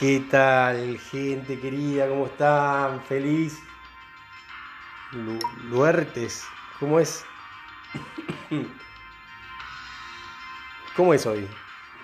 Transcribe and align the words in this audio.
¿Qué 0.00 0.24
tal, 0.28 0.98
gente 0.98 1.60
querida? 1.60 2.08
¿Cómo 2.08 2.26
están? 2.26 3.00
Feliz. 3.04 3.62
Lu 5.12 5.38
Luertes, 5.70 6.44
¿cómo 6.80 6.98
es? 6.98 7.24
¿Cómo 10.96 11.14
es 11.14 11.24
hoy? 11.26 11.48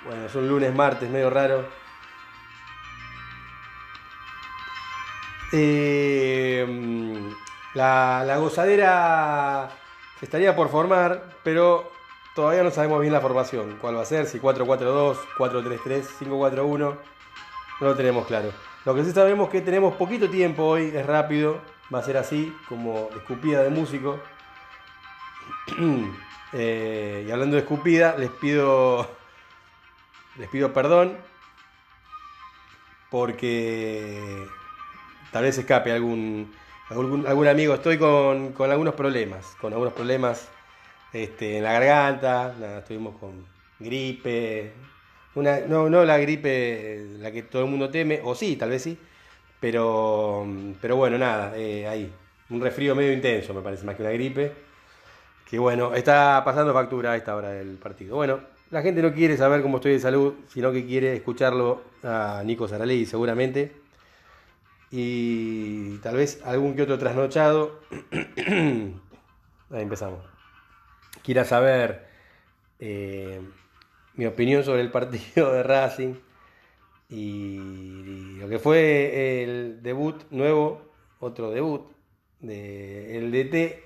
Bueno, 0.04 0.26
es 0.26 0.34
un 0.36 0.48
lunes, 0.48 0.72
martes, 0.72 1.10
medio 1.10 1.30
raro. 1.30 1.68
Eh, 5.52 6.64
la, 7.74 8.22
la 8.24 8.36
gozadera 8.36 9.68
se 10.20 10.26
estaría 10.26 10.54
por 10.54 10.68
formar, 10.68 11.24
pero 11.42 11.90
todavía 12.36 12.62
no 12.62 12.70
sabemos 12.70 13.00
bien 13.00 13.12
la 13.12 13.20
formación. 13.20 13.78
¿Cuál 13.80 13.96
va 13.96 14.02
a 14.02 14.06
ser? 14.06 14.26
Si 14.26 14.38
4-4-2, 14.38 15.16
4-3-3, 15.36 16.04
5-4-1. 16.20 16.96
No 17.80 17.88
lo 17.88 17.96
tenemos 17.96 18.26
claro. 18.26 18.52
Lo 18.84 18.94
que 18.94 19.04
sí 19.04 19.12
sabemos 19.12 19.48
es 19.48 19.52
que 19.52 19.60
tenemos 19.60 19.94
poquito 19.94 20.28
tiempo 20.28 20.64
hoy, 20.64 20.92
es 20.94 21.06
rápido, 21.06 21.60
va 21.92 22.00
a 22.00 22.02
ser 22.02 22.16
así, 22.16 22.54
como 22.68 23.08
escupida 23.16 23.62
de 23.62 23.70
músico. 23.70 24.18
Eh, 26.52 27.26
y 27.28 27.30
hablando 27.30 27.54
de 27.54 27.62
escupida, 27.62 28.16
les 28.18 28.28
pido, 28.28 29.08
les 30.36 30.48
pido 30.48 30.72
perdón 30.72 31.16
porque 33.08 34.46
tal 35.30 35.44
vez 35.44 35.58
escape 35.58 35.92
algún, 35.92 36.52
algún, 36.88 37.26
algún 37.26 37.46
amigo. 37.46 37.74
Estoy 37.74 37.98
con, 37.98 38.52
con, 38.52 38.70
algunos 38.70 38.94
problemas, 38.94 39.46
con 39.60 39.72
algunos 39.72 39.92
problemas 39.92 40.48
este, 41.12 41.58
en 41.58 41.64
la 41.64 41.72
garganta, 41.74 42.78
estuvimos 42.78 43.16
con 43.18 43.46
gripe, 43.78 44.72
una, 45.34 45.60
no, 45.60 45.88
no 45.88 46.04
la 46.04 46.18
gripe 46.18 47.06
la 47.18 47.30
que 47.30 47.42
todo 47.42 47.62
el 47.64 47.70
mundo 47.70 47.90
teme, 47.90 48.20
o 48.24 48.34
sí, 48.34 48.56
tal 48.56 48.70
vez 48.70 48.82
sí, 48.82 48.98
pero, 49.60 50.46
pero 50.80 50.96
bueno, 50.96 51.18
nada, 51.18 51.56
eh, 51.56 51.86
ahí, 51.86 52.12
un 52.50 52.60
resfrío 52.60 52.94
medio 52.94 53.12
intenso 53.12 53.54
me 53.54 53.60
parece, 53.62 53.84
más 53.84 53.96
que 53.96 54.02
una 54.02 54.12
gripe, 54.12 54.52
que 55.48 55.58
bueno, 55.58 55.94
está 55.94 56.42
pasando 56.44 56.72
factura 56.72 57.12
a 57.12 57.16
esta 57.16 57.36
hora 57.36 57.50
del 57.50 57.76
partido. 57.76 58.16
Bueno, 58.16 58.40
la 58.70 58.82
gente 58.82 59.02
no 59.02 59.12
quiere 59.12 59.36
saber 59.36 59.62
cómo 59.62 59.76
estoy 59.76 59.92
de 59.92 60.00
salud, 60.00 60.34
sino 60.48 60.72
que 60.72 60.86
quiere 60.86 61.14
escucharlo 61.16 61.82
a 62.02 62.42
Nico 62.44 62.68
Saraley 62.68 63.06
seguramente, 63.06 63.72
y 64.90 65.98
tal 65.98 66.16
vez 66.16 66.40
algún 66.44 66.74
que 66.74 66.82
otro 66.82 66.98
trasnochado. 66.98 67.80
ahí 68.50 68.92
empezamos. 69.70 70.20
Quiera 71.22 71.44
saber... 71.44 72.08
Eh, 72.80 73.40
mi 74.14 74.26
opinión 74.26 74.64
sobre 74.64 74.80
el 74.82 74.90
partido 74.90 75.52
de 75.52 75.62
Racing 75.62 76.14
y 77.08 78.36
lo 78.38 78.48
que 78.48 78.58
fue 78.58 79.42
el 79.42 79.82
debut 79.82 80.22
nuevo, 80.30 80.82
otro 81.18 81.50
debut 81.50 81.90
del 82.40 83.32
DT. 83.32 83.82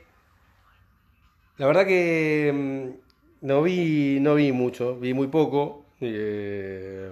La 1.57 1.67
verdad 1.67 1.87
que 1.87 2.53
mm, 2.53 3.47
no 3.47 3.63
vi, 3.63 4.19
no 4.21 4.35
vi 4.35 4.53
mucho, 4.53 4.99
vi 4.99 5.15
muy 5.15 5.29
poco. 5.29 5.87
Eh, 6.01 7.11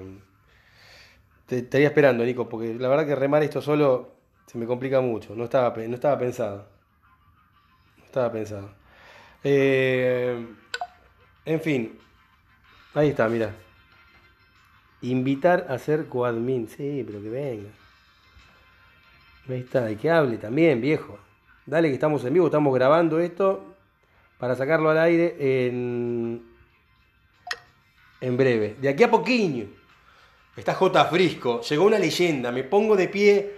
te 1.46 1.58
estaría 1.58 1.88
esperando, 1.88 2.24
Nico, 2.24 2.48
porque 2.48 2.74
la 2.74 2.88
verdad 2.88 3.06
que 3.06 3.14
remar 3.14 3.42
esto 3.42 3.62
solo 3.62 4.12
se 4.46 4.58
me 4.58 4.66
complica 4.66 5.00
mucho. 5.00 5.34
No 5.34 5.44
estaba, 5.44 5.74
no 5.76 5.94
estaba 5.94 6.18
pensado. 6.18 6.66
No 7.98 8.04
estaba 8.04 8.32
pensado. 8.32 8.70
Eh, 9.44 10.46
en 11.44 11.60
fin, 11.60 11.98
Ahí 12.94 13.08
está, 13.08 13.28
mira. 13.28 13.54
Invitar 15.00 15.66
a 15.68 15.78
ser 15.78 16.06
coadmin. 16.06 16.68
Sí, 16.68 17.02
pero 17.06 17.22
que 17.22 17.28
venga. 17.28 17.70
Ahí 19.48 19.60
está, 19.60 19.90
y 19.90 19.96
que 19.96 20.10
hable 20.10 20.38
también, 20.38 20.80
viejo. 20.80 21.18
Dale 21.66 21.88
que 21.88 21.94
estamos 21.94 22.24
en 22.24 22.34
vivo, 22.34 22.46
estamos 22.46 22.74
grabando 22.74 23.18
esto 23.20 23.74
para 24.38 24.54
sacarlo 24.54 24.90
al 24.90 24.98
aire 24.98 25.36
en, 25.38 26.42
en 28.20 28.36
breve. 28.36 28.76
De 28.80 28.88
aquí 28.88 29.02
a 29.02 29.10
poquillo. 29.10 29.66
Está 30.56 30.74
J. 30.74 31.04
Frisco, 31.06 31.62
llegó 31.62 31.84
una 31.84 31.98
leyenda, 31.98 32.52
me 32.52 32.62
pongo 32.64 32.94
de 32.94 33.08
pie. 33.08 33.54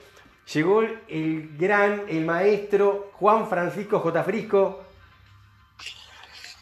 Llegó 0.52 0.82
el 0.82 1.56
gran, 1.58 2.04
el 2.08 2.24
maestro 2.24 3.10
Juan 3.14 3.48
Francisco 3.48 3.98
J. 3.98 4.22
Frisco. 4.22 4.84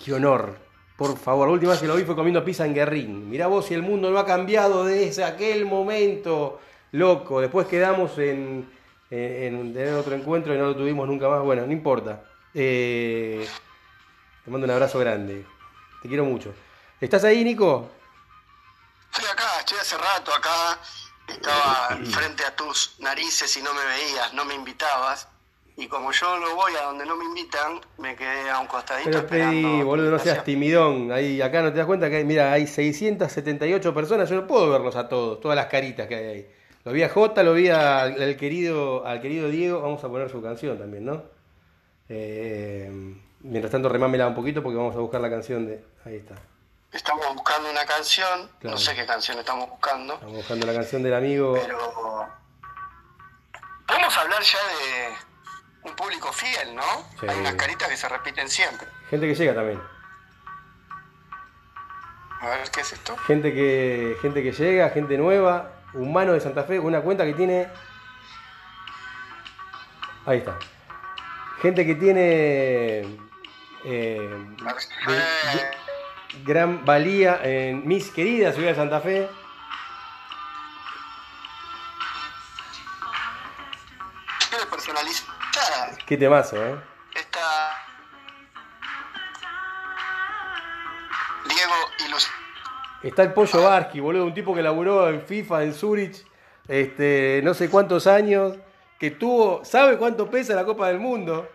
Qué 0.04 0.12
honor, 0.14 0.56
por 1.02 1.18
favor, 1.18 1.48
la 1.48 1.54
última 1.54 1.72
vez 1.72 1.80
que 1.80 1.88
lo 1.88 1.96
vi 1.96 2.04
fue 2.04 2.14
comiendo 2.14 2.44
pizza 2.44 2.64
en 2.64 2.74
Guerrín. 2.74 3.28
Mirá 3.28 3.48
vos 3.48 3.66
si 3.66 3.74
el 3.74 3.82
mundo 3.82 4.08
no 4.12 4.20
ha 4.20 4.24
cambiado 4.24 4.84
desde 4.84 5.24
aquel 5.24 5.64
momento, 5.64 6.60
loco. 6.92 7.40
Después 7.40 7.66
quedamos 7.66 8.16
en, 8.18 8.72
en, 9.10 9.74
tener 9.74 9.94
otro 9.94 10.14
encuentro 10.14 10.54
y 10.54 10.58
no 10.58 10.66
lo 10.66 10.76
tuvimos 10.76 11.08
nunca 11.08 11.28
más. 11.28 11.42
Bueno, 11.42 11.66
no 11.66 11.72
importa. 11.72 12.22
Eh, 12.54 13.44
te 14.44 14.50
mando 14.52 14.64
un 14.64 14.70
abrazo 14.70 15.00
grande. 15.00 15.44
Te 16.02 16.08
quiero 16.08 16.24
mucho. 16.24 16.54
¿Estás 17.00 17.24
ahí, 17.24 17.42
Nico? 17.42 17.90
Estoy 19.12 19.28
acá, 19.28 19.58
estoy 19.58 19.78
hace 19.78 19.98
rato 19.98 20.32
acá. 20.32 20.78
Estaba 21.26 21.98
frente 22.12 22.44
a 22.44 22.54
tus 22.54 22.94
narices 23.00 23.56
y 23.56 23.62
no 23.62 23.74
me 23.74 23.84
veías, 23.84 24.34
no 24.34 24.44
me 24.44 24.54
invitabas. 24.54 25.26
Y 25.76 25.86
como 25.88 26.12
yo 26.12 26.38
no 26.38 26.54
voy 26.54 26.72
a 26.76 26.84
donde 26.84 27.06
no 27.06 27.16
me 27.16 27.24
invitan, 27.24 27.80
me 27.98 28.14
quedé 28.14 28.50
a 28.50 28.58
un 28.58 28.66
costadito 28.66 29.10
Pero 29.10 29.26
pedí, 29.26 29.82
boludo, 29.82 30.10
no 30.10 30.18
seas 30.18 30.44
timidón. 30.44 31.10
Ahí, 31.10 31.40
acá 31.40 31.62
no 31.62 31.72
te 31.72 31.78
das 31.78 31.86
cuenta 31.86 32.10
que 32.10 32.16
hay, 32.16 32.24
mira, 32.24 32.52
hay 32.52 32.66
678 32.66 33.94
personas, 33.94 34.28
yo 34.28 34.36
no 34.36 34.46
puedo 34.46 34.70
verlos 34.70 34.96
a 34.96 35.08
todos, 35.08 35.40
todas 35.40 35.56
las 35.56 35.66
caritas 35.66 36.06
que 36.06 36.14
hay 36.14 36.26
ahí. 36.26 36.54
Lo 36.84 36.92
vi 36.92 37.02
a 37.02 37.08
Jota, 37.08 37.42
lo 37.42 37.54
vi 37.54 37.68
al, 37.68 38.36
querido, 38.36 39.06
al 39.06 39.22
querido 39.22 39.48
Diego, 39.48 39.80
vamos 39.80 40.02
a 40.04 40.08
poner 40.08 40.28
su 40.28 40.42
canción 40.42 40.78
también, 40.78 41.06
¿no? 41.06 41.22
Eh, 42.08 42.90
mientras 43.40 43.70
tanto 43.70 43.88
remámela 43.88 44.26
un 44.26 44.34
poquito 44.34 44.62
porque 44.62 44.76
vamos 44.76 44.94
a 44.94 44.98
buscar 44.98 45.20
la 45.20 45.30
canción 45.30 45.66
de... 45.66 45.82
Ahí 46.04 46.16
está. 46.16 46.34
Estamos 46.92 47.24
buscando 47.34 47.70
una 47.70 47.86
canción, 47.86 48.50
no 48.62 48.76
sé 48.76 48.94
qué 48.94 49.06
canción 49.06 49.38
estamos 49.38 49.70
buscando. 49.70 50.14
Estamos 50.14 50.34
buscando 50.34 50.66
la 50.66 50.74
canción 50.74 51.02
del 51.02 51.14
amigo... 51.14 51.54
Pero... 51.54 52.42
Vamos 53.86 54.16
a 54.16 54.20
hablar 54.20 54.42
ya 54.42 54.58
de 54.58 55.31
un 55.84 55.96
público 55.96 56.32
fiel, 56.32 56.74
¿no? 56.74 57.28
Hay 57.28 57.38
unas 57.38 57.54
caritas 57.54 57.88
que 57.88 57.96
se 57.96 58.08
repiten 58.08 58.48
siempre. 58.48 58.86
Gente 59.10 59.26
que 59.26 59.34
llega 59.34 59.54
también. 59.54 59.80
A 62.40 62.48
ver, 62.48 62.70
¿qué 62.70 62.80
es 62.80 62.92
esto? 62.92 63.16
Gente 63.18 63.52
que, 63.54 64.16
gente 64.20 64.42
que 64.42 64.52
llega, 64.52 64.90
gente 64.90 65.16
nueva, 65.16 65.72
humano 65.94 66.32
de 66.32 66.40
Santa 66.40 66.64
Fe, 66.64 66.78
una 66.78 67.00
cuenta 67.00 67.24
que 67.24 67.34
tiene... 67.34 67.68
Ahí 70.26 70.38
está. 70.38 70.58
Gente 71.60 71.86
que 71.86 71.94
tiene... 71.94 73.18
Eh, 73.84 74.46
gran 76.44 76.84
valía 76.84 77.40
en 77.42 77.86
mis 77.86 78.10
queridas 78.10 78.54
ciudad 78.54 78.70
de 78.70 78.76
Santa 78.76 79.00
Fe. 79.00 79.28
Qué 86.12 86.18
temazo, 86.18 86.62
¿eh? 86.62 86.76
Está 87.14 87.40
Diego 91.48 91.72
y. 93.00 93.06
Está 93.08 93.22
el 93.22 93.32
Pollo 93.32 93.62
Barski, 93.62 93.98
boludo, 93.98 94.26
un 94.26 94.34
tipo 94.34 94.54
que 94.54 94.60
laburó 94.60 95.08
en 95.08 95.22
FIFA, 95.22 95.64
en 95.64 95.72
Zurich, 95.72 96.22
este, 96.68 97.40
no 97.42 97.54
sé 97.54 97.70
cuántos 97.70 98.06
años, 98.06 98.58
que 98.98 99.12
tuvo, 99.12 99.64
¿sabe 99.64 99.96
cuánto 99.96 100.30
pesa 100.30 100.54
la 100.54 100.66
Copa 100.66 100.88
del 100.88 100.98
Mundo? 100.98 101.48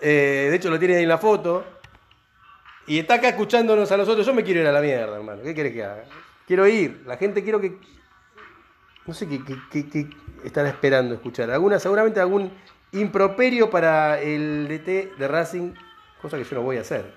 Eh, 0.00 0.46
de 0.48 0.56
hecho 0.56 0.70
lo 0.70 0.78
tiene 0.78 0.96
ahí 0.96 1.02
en 1.02 1.10
la 1.10 1.18
foto. 1.18 1.66
Y 2.86 3.00
está 3.00 3.16
acá 3.16 3.28
escuchándonos 3.28 3.92
a 3.92 3.98
nosotros. 3.98 4.24
Yo 4.24 4.32
me 4.32 4.42
quiero 4.42 4.60
ir 4.60 4.66
a 4.66 4.72
la 4.72 4.80
mierda, 4.80 5.14
hermano. 5.14 5.42
¿Qué 5.42 5.54
querés 5.54 5.74
que 5.74 5.84
haga? 5.84 6.04
Quiero 6.46 6.66
ir. 6.66 7.02
La 7.04 7.18
gente 7.18 7.44
quiero 7.44 7.60
que... 7.60 7.78
No 9.04 9.12
sé 9.12 9.28
qué, 9.28 9.42
qué, 9.70 9.90
qué 9.90 10.08
están 10.42 10.66
esperando 10.66 11.14
escuchar. 11.14 11.50
Alguna, 11.50 11.78
seguramente 11.78 12.18
algún 12.18 12.50
improperio 12.92 13.70
para 13.70 14.20
el 14.20 14.68
DT 14.68 15.16
de 15.16 15.28
Racing, 15.28 15.74
cosa 16.20 16.36
que 16.36 16.44
yo 16.44 16.56
no 16.56 16.62
voy 16.62 16.78
a 16.78 16.82
hacer, 16.82 17.14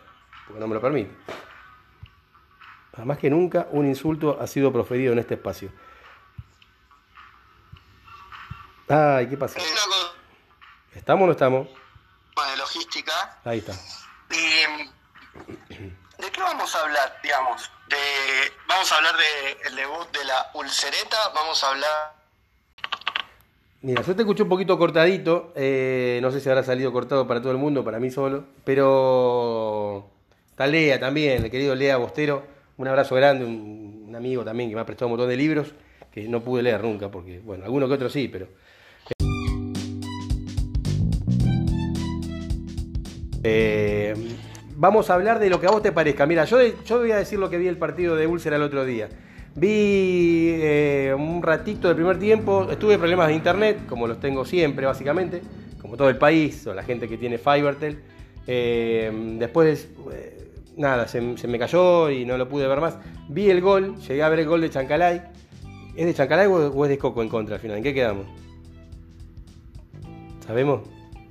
porque 0.47 0.59
no 0.59 0.67
me 0.67 0.75
lo 0.75 0.81
permite. 0.81 1.15
Además 2.93 3.17
que 3.19 3.29
nunca 3.29 3.67
un 3.71 3.87
insulto 3.87 4.37
ha 4.39 4.47
sido 4.47 4.71
proferido 4.73 5.13
en 5.13 5.19
este 5.19 5.35
espacio. 5.35 5.71
Ay, 8.89 9.29
¿qué 9.29 9.37
pasa? 9.37 9.59
¿Estamos 10.93 11.23
o 11.23 11.27
no 11.27 11.31
estamos? 11.31 11.67
De 11.67 12.57
logística. 12.57 13.39
Ahí 13.45 13.59
está. 13.59 13.71
¿De 16.21 16.31
qué 16.31 16.41
vamos 16.41 16.75
a 16.75 16.81
hablar, 16.81 17.17
digamos? 17.23 17.71
De, 17.87 17.97
vamos 18.67 18.91
a 18.91 18.97
hablar 18.97 19.15
del 19.63 19.75
debut 19.75 20.11
de 20.11 20.25
la 20.25 20.51
Ulcereta, 20.53 21.29
vamos 21.33 21.63
a 21.63 21.69
hablar 21.69 22.20
Mira, 23.83 24.03
yo 24.03 24.15
te 24.15 24.21
escuché 24.21 24.43
un 24.43 24.49
poquito 24.49 24.77
cortadito, 24.77 25.51
eh, 25.55 26.19
no 26.21 26.29
sé 26.29 26.39
si 26.39 26.47
habrá 26.47 26.61
salido 26.61 26.93
cortado 26.93 27.25
para 27.25 27.41
todo 27.41 27.51
el 27.51 27.57
mundo, 27.57 27.83
para 27.83 27.99
mí 27.99 28.11
solo, 28.11 28.43
pero 28.63 30.07
está 30.51 30.67
Lea 30.67 30.99
también, 30.99 31.43
el 31.45 31.49
querido 31.49 31.73
Lea 31.73 31.97
Bostero, 31.97 32.43
un 32.77 32.87
abrazo 32.87 33.15
grande, 33.15 33.43
un, 33.43 34.13
amigo 34.15 34.43
también 34.45 34.69
que 34.69 34.75
me 34.75 34.81
ha 34.81 34.85
prestado 34.85 35.07
un 35.07 35.13
montón 35.13 35.29
de 35.29 35.35
libros, 35.35 35.73
que 36.11 36.27
no 36.27 36.41
pude 36.41 36.61
leer 36.61 36.83
nunca, 36.83 37.09
porque, 37.09 37.39
bueno, 37.39 37.65
alguno 37.65 37.87
que 37.87 37.93
otro 37.95 38.07
sí, 38.07 38.27
pero... 38.27 38.49
Eh, 43.43 44.13
vamos 44.75 45.09
a 45.09 45.15
hablar 45.15 45.39
de 45.39 45.49
lo 45.49 45.59
que 45.59 45.65
a 45.65 45.71
vos 45.71 45.81
te 45.81 45.91
parezca. 45.91 46.27
Mira, 46.27 46.45
yo, 46.45 46.59
yo 46.85 46.99
voy 46.99 47.13
a 47.13 47.17
decir 47.17 47.39
lo 47.39 47.49
que 47.49 47.57
vi 47.57 47.67
el 47.67 47.77
partido 47.77 48.15
de 48.15 48.27
Úlcera 48.27 48.57
el 48.57 48.61
otro 48.61 48.85
día. 48.85 49.09
Vi 49.53 50.53
eh, 50.61 51.13
un 51.17 51.43
ratito 51.43 51.87
del 51.87 51.95
primer 51.97 52.17
tiempo, 52.17 52.67
estuve 52.71 52.97
problemas 52.97 53.27
de 53.27 53.33
internet, 53.33 53.85
como 53.87 54.07
los 54.07 54.19
tengo 54.19 54.45
siempre, 54.45 54.85
básicamente, 54.85 55.41
como 55.81 55.97
todo 55.97 56.09
el 56.09 56.17
país, 56.17 56.65
o 56.67 56.73
la 56.73 56.83
gente 56.83 57.09
que 57.09 57.17
tiene 57.17 57.37
Fivertel. 57.37 58.01
Eh, 58.47 59.11
después, 59.37 59.89
nada, 60.77 61.07
se, 61.07 61.21
me 61.21 61.59
cayó 61.59 62.09
y 62.09 62.25
no 62.25 62.37
lo 62.37 62.47
pude 62.47 62.67
ver 62.67 62.79
más. 62.79 62.97
Vi 63.27 63.49
el 63.49 63.61
gol, 63.61 63.97
llegué 63.97 64.23
a 64.23 64.29
ver 64.29 64.39
el 64.39 64.47
gol 64.47 64.61
de 64.61 64.69
Chancalay. 64.69 65.21
¿Es 65.95 66.05
de 66.05 66.13
Chancalay 66.13 66.47
o 66.47 66.85
es 66.85 66.89
de 66.89 66.97
Coco 66.97 67.21
en 67.21 67.29
contra 67.29 67.55
al 67.55 67.61
final? 67.61 67.77
¿En 67.77 67.83
qué 67.83 67.93
quedamos? 67.93 68.25
¿Sabemos? 70.45 70.81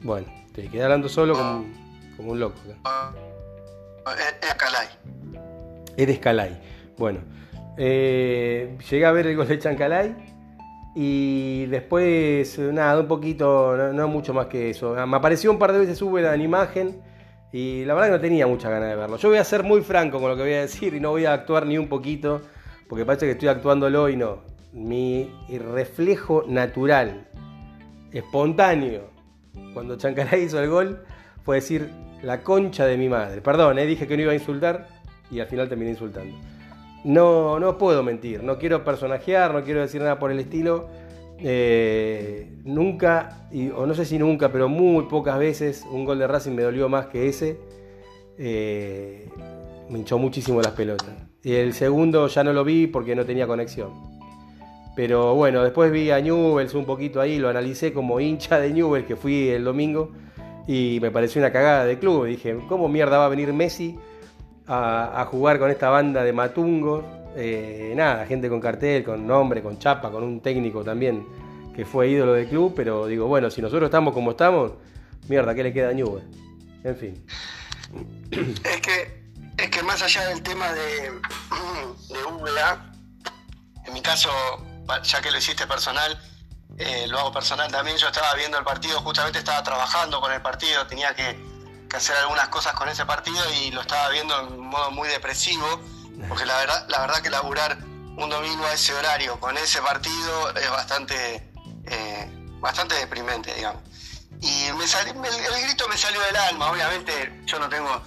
Bueno, 0.02 0.26
te 0.55 0.69
quedé 0.69 0.82
hablando 0.82 1.08
solo 1.08 1.34
como, 1.34 1.64
como 2.17 2.32
un 2.32 2.40
loco. 2.40 2.56
Es 2.67 4.40
de 4.40 4.46
Escalay. 4.46 4.88
Es 5.96 6.06
de 6.06 6.12
Escalay. 6.12 6.61
Bueno, 6.99 7.20
eh, 7.82 8.77
llegué 8.91 9.06
a 9.06 9.11
ver 9.11 9.27
el 9.27 9.37
gol 9.37 9.49
de 9.49 9.59
Chancalay 9.59 10.15
y 10.94 11.65
después, 11.67 12.59
nada, 12.59 13.00
un 13.00 13.09
poquito, 13.09 13.75
no, 13.94 14.06
mucho 14.06 14.35
más 14.35 14.49
que 14.49 14.69
eso. 14.69 14.94
Me 15.06 15.17
apareció 15.17 15.50
un 15.50 15.59
par 15.59 15.73
de 15.73 15.79
veces, 15.79 15.97
sube 15.97 16.21
la 16.21 16.37
imagen 16.37 17.00
y 17.55 17.87
la 17.87 17.94
verdad 17.94 18.09
que 18.09 18.12
no 18.12 18.21
tenía 18.21 18.47
mucha 18.47 18.69
ganas 18.69 18.91
de 18.91 18.97
verlo. 18.97 19.17
Yo 19.17 19.31
voy 19.31 19.38
a 19.38 19.44
ser 19.44 19.62
muy 19.62 19.81
franco 19.81 20.21
con 20.21 20.29
lo 20.29 20.37
que 20.37 20.43
voy 20.43 20.53
a 20.53 20.61
decir 20.61 20.93
y 20.93 21.00
no 21.00 21.12
voy 21.12 21.25
a 21.25 21.32
actuar 21.32 21.65
ni 21.65 21.79
un 21.79 21.88
poquito, 21.88 22.43
porque 22.87 23.06
parece 23.06 23.25
que 23.25 23.32
estoy 23.32 23.49
actuándolo 23.49 24.11
y 24.11 24.17
no. 24.17 24.41
Mi 24.75 25.31
reflejo 25.49 26.44
natural, 26.47 27.29
espontáneo, 28.12 29.09
cuando 29.73 29.97
Chancalay 29.97 30.43
hizo 30.43 30.61
el 30.62 30.69
gol, 30.69 31.03
fue 31.44 31.56
decir 31.56 31.88
la 32.23 32.43
concha 32.43 32.85
de 32.85 32.99
mi 32.99 33.09
madre. 33.09 33.41
Perdón, 33.41 33.79
eh, 33.79 33.87
dije 33.87 34.06
que 34.06 34.19
no 34.19 34.25
iba 34.25 34.32
a 34.32 34.35
insultar 34.35 34.87
y 35.31 35.41
al 35.41 35.47
final 35.47 35.67
terminé 35.67 35.93
insultando. 35.93 36.37
No, 37.05 37.58
no 37.58 37.79
puedo 37.79 38.02
mentir, 38.02 38.43
no 38.43 38.58
quiero 38.58 38.85
personajear, 38.85 39.55
no 39.55 39.62
quiero 39.62 39.81
decir 39.81 40.00
nada 40.00 40.19
por 40.19 40.31
el 40.31 40.41
estilo. 40.41 40.88
Eh, 41.38 42.58
nunca, 42.64 43.49
o 43.75 43.87
no 43.87 43.94
sé 43.94 44.05
si 44.05 44.19
nunca, 44.19 44.52
pero 44.52 44.69
muy 44.69 45.05
pocas 45.06 45.38
veces 45.38 45.87
un 45.91 46.05
gol 46.05 46.19
de 46.19 46.26
Racing 46.26 46.52
me 46.52 46.62
dolió 46.62 46.88
más 46.88 47.06
que 47.06 47.29
ese. 47.29 47.58
Eh, 48.37 49.29
me 49.88 49.99
hinchó 49.99 50.19
muchísimo 50.19 50.61
las 50.61 50.73
pelotas. 50.73 51.08
Y 51.43 51.55
el 51.55 51.73
segundo 51.73 52.26
ya 52.26 52.44
no 52.44 52.52
lo 52.52 52.64
vi 52.64 52.87
porque 52.87 53.17
no 53.17 53.25
tenía 53.25 53.46
conexión. 53.46 53.91
Pero 54.94 55.35
bueno, 55.35 55.62
después 55.62 55.91
vi 55.91 56.11
a 56.11 56.20
Newells 56.20 56.75
un 56.75 56.85
poquito 56.85 57.20
ahí, 57.20 57.38
lo 57.38 57.49
analicé 57.49 57.93
como 57.94 58.20
hincha 58.20 58.58
de 58.58 58.70
Newells 58.70 59.06
que 59.06 59.17
fui 59.17 59.49
el 59.49 59.64
domingo 59.64 60.11
y 60.67 60.99
me 61.00 61.11
pareció 61.11 61.41
una 61.41 61.50
cagada 61.50 61.87
de 61.87 61.99
club. 61.99 62.26
dije, 62.26 62.58
¿cómo 62.69 62.88
mierda 62.88 63.17
va 63.17 63.26
a 63.26 63.29
venir 63.29 63.53
Messi 63.55 63.99
a, 64.72 65.26
jugar 65.31 65.58
con 65.58 65.70
esta 65.70 65.88
banda 65.90 66.22
de 66.22 66.32
matungos? 66.32 67.05
Eh, 67.37 67.93
nada, 67.96 68.25
gente 68.26 68.49
con 68.49 68.61
cartel, 68.61 69.05
con 69.05 69.26
nombre, 69.26 69.62
con 69.62 69.78
chapa, 69.78 70.11
con 70.11 70.22
un 70.22 70.40
técnico 70.40 70.84
también 70.84 71.26
que 71.75 71.84
fue 71.84 72.08
ídolo 72.08 72.34
del 72.34 72.49
club, 72.49 72.72
pero 72.75 73.06
digo, 73.06 73.26
bueno, 73.26 73.50
si 73.50 73.62
nosotros 73.62 73.87
estamos 73.87 74.12
como 74.12 74.32
estamos, 74.32 74.72
mierda, 75.28 75.55
¿qué 75.55 75.62
le 75.62 75.72
queda 75.72 75.90
a 75.90 75.93
Newell? 75.93 76.25
En 76.84 76.96
fin. 76.96 77.26
Es 78.64 78.81
que, 78.81 79.25
es 79.56 79.70
que 79.70 79.82
más 79.82 80.02
allá 80.02 80.28
del 80.28 80.43
tema 80.43 80.72
de, 80.72 81.11
de 81.11 82.20
en 83.87 83.94
mi 83.94 84.02
caso, 84.02 84.31
ya 85.02 85.20
que 85.20 85.31
lo 85.31 85.38
hiciste 85.38 85.67
personal, 85.67 86.20
eh, 86.78 87.06
lo 87.08 87.19
hago 87.19 87.32
personal 87.32 87.70
también, 87.70 87.96
yo 87.96 88.06
estaba 88.06 88.34
viendo 88.34 88.58
el 88.58 88.64
partido, 88.64 89.00
justamente 89.00 89.38
estaba 89.38 89.62
trabajando 89.62 90.20
con 90.20 90.32
el 90.32 90.40
partido, 90.40 90.87
tenía 90.87 91.14
que, 91.14 91.37
que 91.90 91.96
hacer 91.98 92.16
algunas 92.16 92.48
cosas 92.48 92.72
con 92.72 92.88
ese 92.88 93.04
partido 93.04 93.42
y 93.60 93.70
lo 93.72 93.82
estaba 93.82 94.08
viendo 94.08 94.38
en 94.40 94.60
modo 94.60 94.90
muy 94.92 95.08
depresivo 95.08 95.81
porque 96.28 96.46
la 96.46 96.56
verdad, 96.58 96.87
la 96.88 97.00
verdad 97.00 97.20
que 97.20 97.31
laburar 97.31 97.78
un 97.81 98.28
domingo 98.28 98.64
a 98.66 98.72
ese 98.72 98.94
horario 98.94 99.38
con 99.40 99.56
ese 99.56 99.81
partido 99.82 100.50
es 100.56 100.70
bastante, 100.70 101.50
eh, 101.87 102.31
bastante 102.60 102.94
deprimente, 102.96 103.54
digamos. 103.54 103.82
Y 104.40 104.66
el, 104.66 104.76
grito 105.62 105.88
me 105.88 105.96
salió 105.96 106.20
del 106.20 106.37
alma, 106.37 106.70
obviamente 106.70 107.42
yo 107.44 107.58
no 107.58 107.69
tengo 107.69 108.02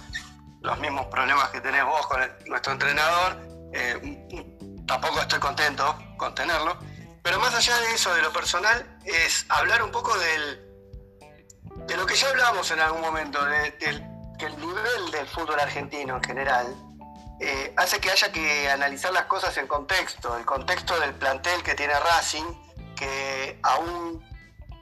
los 0.62 0.78
mismos 0.78 1.06
problemas 1.06 1.50
que 1.50 1.60
tenés 1.60 1.84
vos 1.84 2.06
con 2.06 2.20
nuestro 2.46 2.72
entrenador, 2.72 3.40
eh, 3.72 4.84
tampoco 4.86 5.20
estoy 5.20 5.38
contento 5.38 5.96
con 6.16 6.34
tenerlo, 6.34 6.78
pero 7.22 7.38
más 7.38 7.54
allá 7.54 7.78
de 7.78 7.94
eso, 7.94 8.14
de 8.14 8.22
lo 8.22 8.32
personal, 8.32 8.98
es 9.04 9.46
hablar 9.48 9.82
un 9.82 9.90
poco 9.90 10.16
del, 10.18 10.63
de 11.86 11.96
lo 11.96 12.06
que 12.06 12.14
ya 12.14 12.28
hablábamos 12.28 12.70
en 12.70 12.80
algún 12.80 13.00
momento, 13.00 13.44
de, 13.44 13.76
que 13.78 14.46
el 14.46 14.58
nivel 14.58 15.10
del 15.12 15.26
fútbol 15.26 15.60
argentino 15.60 16.16
en 16.16 16.22
general 16.22 16.74
eh, 17.40 17.74
hace 17.76 18.00
que 18.00 18.10
haya 18.10 18.32
que 18.32 18.70
analizar 18.70 19.12
las 19.12 19.24
cosas 19.24 19.56
en 19.58 19.66
contexto, 19.66 20.36
el 20.36 20.44
contexto 20.44 20.98
del 21.00 21.14
plantel 21.14 21.62
que 21.62 21.74
tiene 21.74 21.94
Racing, 21.98 22.44
que 22.96 23.58
aún 23.62 24.24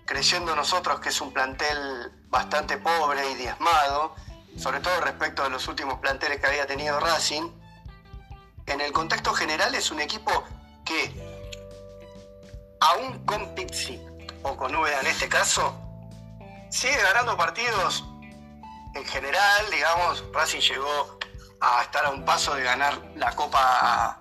creyendo 0.04 0.54
nosotros 0.54 1.00
que 1.00 1.08
es 1.08 1.20
un 1.20 1.32
plantel 1.32 2.12
bastante 2.28 2.76
pobre 2.76 3.30
y 3.30 3.34
diezmado, 3.34 4.14
sobre 4.58 4.80
todo 4.80 5.00
respecto 5.00 5.44
a 5.44 5.48
los 5.48 5.66
últimos 5.68 5.98
planteles 6.00 6.40
que 6.40 6.46
había 6.46 6.66
tenido 6.66 7.00
Racing, 7.00 7.50
en 8.66 8.80
el 8.80 8.92
contexto 8.92 9.32
general 9.32 9.74
es 9.74 9.90
un 9.90 10.00
equipo 10.00 10.44
que, 10.84 11.12
aún 12.80 13.24
con 13.24 13.54
Pizzi 13.54 14.00
o 14.42 14.56
con 14.56 14.74
Úbeda 14.74 15.00
en 15.00 15.06
este 15.06 15.28
caso, 15.28 15.81
sigue 16.72 16.96
ganando 17.02 17.36
partidos 17.36 18.04
en 18.94 19.04
general, 19.04 19.70
digamos, 19.70 20.24
Racing 20.32 20.60
llegó 20.60 21.18
a 21.60 21.82
estar 21.82 22.04
a 22.04 22.10
un 22.10 22.24
paso 22.24 22.54
de 22.54 22.62
ganar 22.62 22.98
la 23.14 23.30
Copa 23.32 24.20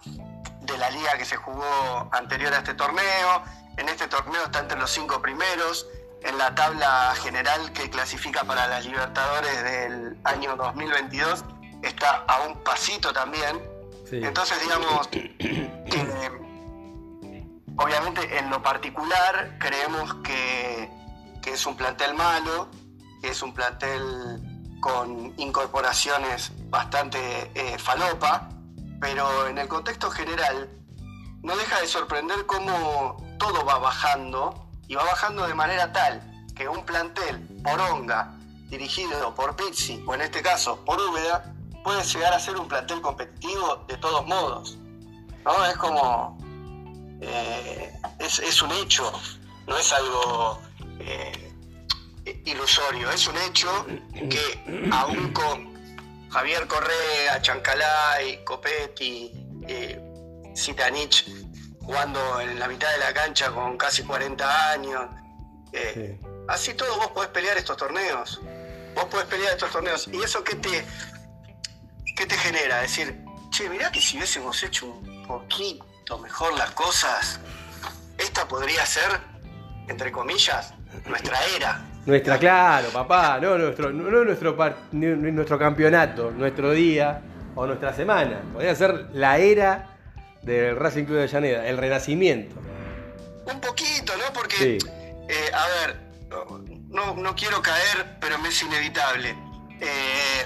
de 0.61 0.77
la 0.77 0.89
Liga 0.91 1.17
que 1.17 1.25
se 1.25 1.37
jugó 1.37 2.09
anterior 2.11 2.53
a 2.53 2.59
este 2.59 2.73
torneo. 2.73 3.43
En 3.77 3.89
este 3.89 4.07
torneo 4.07 4.43
está 4.43 4.59
entre 4.59 4.77
los 4.77 4.91
cinco 4.91 5.21
primeros. 5.21 5.87
En 6.23 6.37
la 6.37 6.53
tabla 6.53 7.13
general 7.21 7.73
que 7.73 7.89
clasifica 7.89 8.43
para 8.43 8.67
las 8.67 8.85
Libertadores 8.85 9.63
del 9.63 10.17
año 10.23 10.55
2022 10.55 11.43
está 11.81 12.23
a 12.27 12.41
un 12.41 12.63
pasito 12.63 13.11
también. 13.11 13.59
Entonces, 14.11 14.61
digamos, 14.61 15.09
obviamente 17.77 18.37
en 18.37 18.49
lo 18.49 18.61
particular 18.61 19.57
creemos 19.59 20.13
que, 20.23 20.89
que 21.41 21.51
es 21.51 21.65
un 21.65 21.75
plantel 21.75 22.13
malo, 22.13 22.69
que 23.21 23.29
es 23.29 23.41
un 23.41 23.53
plantel 23.53 24.01
con 24.79 25.33
incorporaciones 25.37 26.51
bastante 26.69 27.51
eh, 27.53 27.77
falopa, 27.77 28.49
pero 28.99 29.47
en 29.47 29.57
el 29.57 29.67
contexto 29.67 30.09
general 30.09 30.69
no 31.43 31.55
deja 31.55 31.79
de 31.79 31.87
sorprender 31.87 32.45
cómo 32.45 33.17
todo 33.37 33.65
va 33.65 33.79
bajando 33.79 34.69
y 34.87 34.95
va 34.95 35.03
bajando 35.03 35.47
de 35.47 35.53
manera 35.53 35.91
tal 35.91 36.21
que 36.55 36.67
un 36.67 36.85
plantel 36.85 37.39
poronga 37.63 38.37
dirigido 38.69 39.33
por 39.35 39.55
Pizzi 39.55 40.03
o 40.07 40.13
en 40.13 40.21
este 40.21 40.41
caso 40.41 40.83
por 40.85 40.99
Úbeda 40.99 41.53
puede 41.83 42.03
llegar 42.03 42.33
a 42.33 42.39
ser 42.39 42.57
un 42.57 42.67
plantel 42.67 43.01
competitivo 43.01 43.83
de 43.87 43.97
todos 43.97 44.25
modos. 44.25 44.77
¿no? 45.43 45.65
Es 45.65 45.77
como... 45.77 46.37
Eh, 47.21 47.93
es, 48.19 48.61
un 48.61 48.71
hecho, 48.71 49.11
no 49.67 49.77
es 49.77 49.91
algo... 49.93 50.59
Eh, 51.03 51.51
ilusorio, 52.45 53.09
es 53.11 53.27
un 53.27 53.37
hecho 53.37 53.85
que 54.13 54.89
aún 54.91 55.33
con 55.33 56.29
Javier 56.29 56.67
Correa, 56.67 57.41
Chancalay, 57.41 58.43
Copetti, 58.43 59.31
eh, 59.67 59.99
Zitanich 60.55 61.25
jugando 61.81 62.39
en 62.39 62.59
la 62.59 62.67
mitad 62.67 62.91
de 62.91 62.99
la 62.99 63.13
cancha 63.13 63.51
con 63.51 63.77
casi 63.77 64.03
40 64.03 64.71
años, 64.71 65.09
eh, 65.73 66.19
así 66.47 66.73
todo 66.73 66.95
vos 66.97 67.07
podés 67.07 67.31
pelear 67.31 67.57
estos 67.57 67.75
torneos, 67.77 68.39
vos 68.95 69.05
podés 69.05 69.25
pelear 69.25 69.53
estos 69.53 69.71
torneos, 69.71 70.07
y 70.07 70.21
eso 70.21 70.43
qué 70.43 70.55
te, 70.55 70.85
qué 72.15 72.25
te 72.25 72.37
genera, 72.37 72.81
decir, 72.81 73.23
che, 73.49 73.67
mirá 73.69 73.91
que 73.91 73.99
si 73.99 74.17
hubiésemos 74.17 74.61
hecho 74.63 74.85
un 74.85 75.25
poquito 75.27 76.19
mejor 76.19 76.53
las 76.53 76.71
cosas, 76.71 77.39
esta 78.17 78.47
podría 78.47 78.85
ser, 78.85 79.19
entre 79.87 80.11
comillas, 80.11 80.73
nuestra 81.07 81.37
era. 81.55 81.85
Nuestra, 82.05 82.39
claro, 82.39 82.89
papá, 82.89 83.39
no 83.39 83.57
nuestro, 83.57 83.91
no 83.91 84.23
nuestro, 84.23 84.55
nuestro 84.91 85.59
campeonato, 85.59 86.31
nuestro 86.31 86.71
día 86.71 87.21
o 87.55 87.67
nuestra 87.67 87.93
semana. 87.93 88.41
Podría 88.53 88.75
ser 88.75 89.09
la 89.13 89.37
era 89.37 89.97
del 90.41 90.75
Racing 90.75 91.05
Club 91.05 91.19
de 91.19 91.27
Llaneda, 91.27 91.67
el 91.67 91.77
renacimiento. 91.77 92.55
Un 93.45 93.59
poquito, 93.59 94.13
¿no? 94.17 94.33
Porque, 94.33 94.77
eh, 95.29 95.51
a 95.53 95.67
ver, 95.67 95.99
no, 96.89 97.15
no, 97.15 97.35
quiero 97.35 97.61
caer, 97.61 98.17
pero 98.19 98.37
me 98.39 98.49
es 98.49 98.61
inevitable. 98.63 99.35
Eh, 99.79 100.45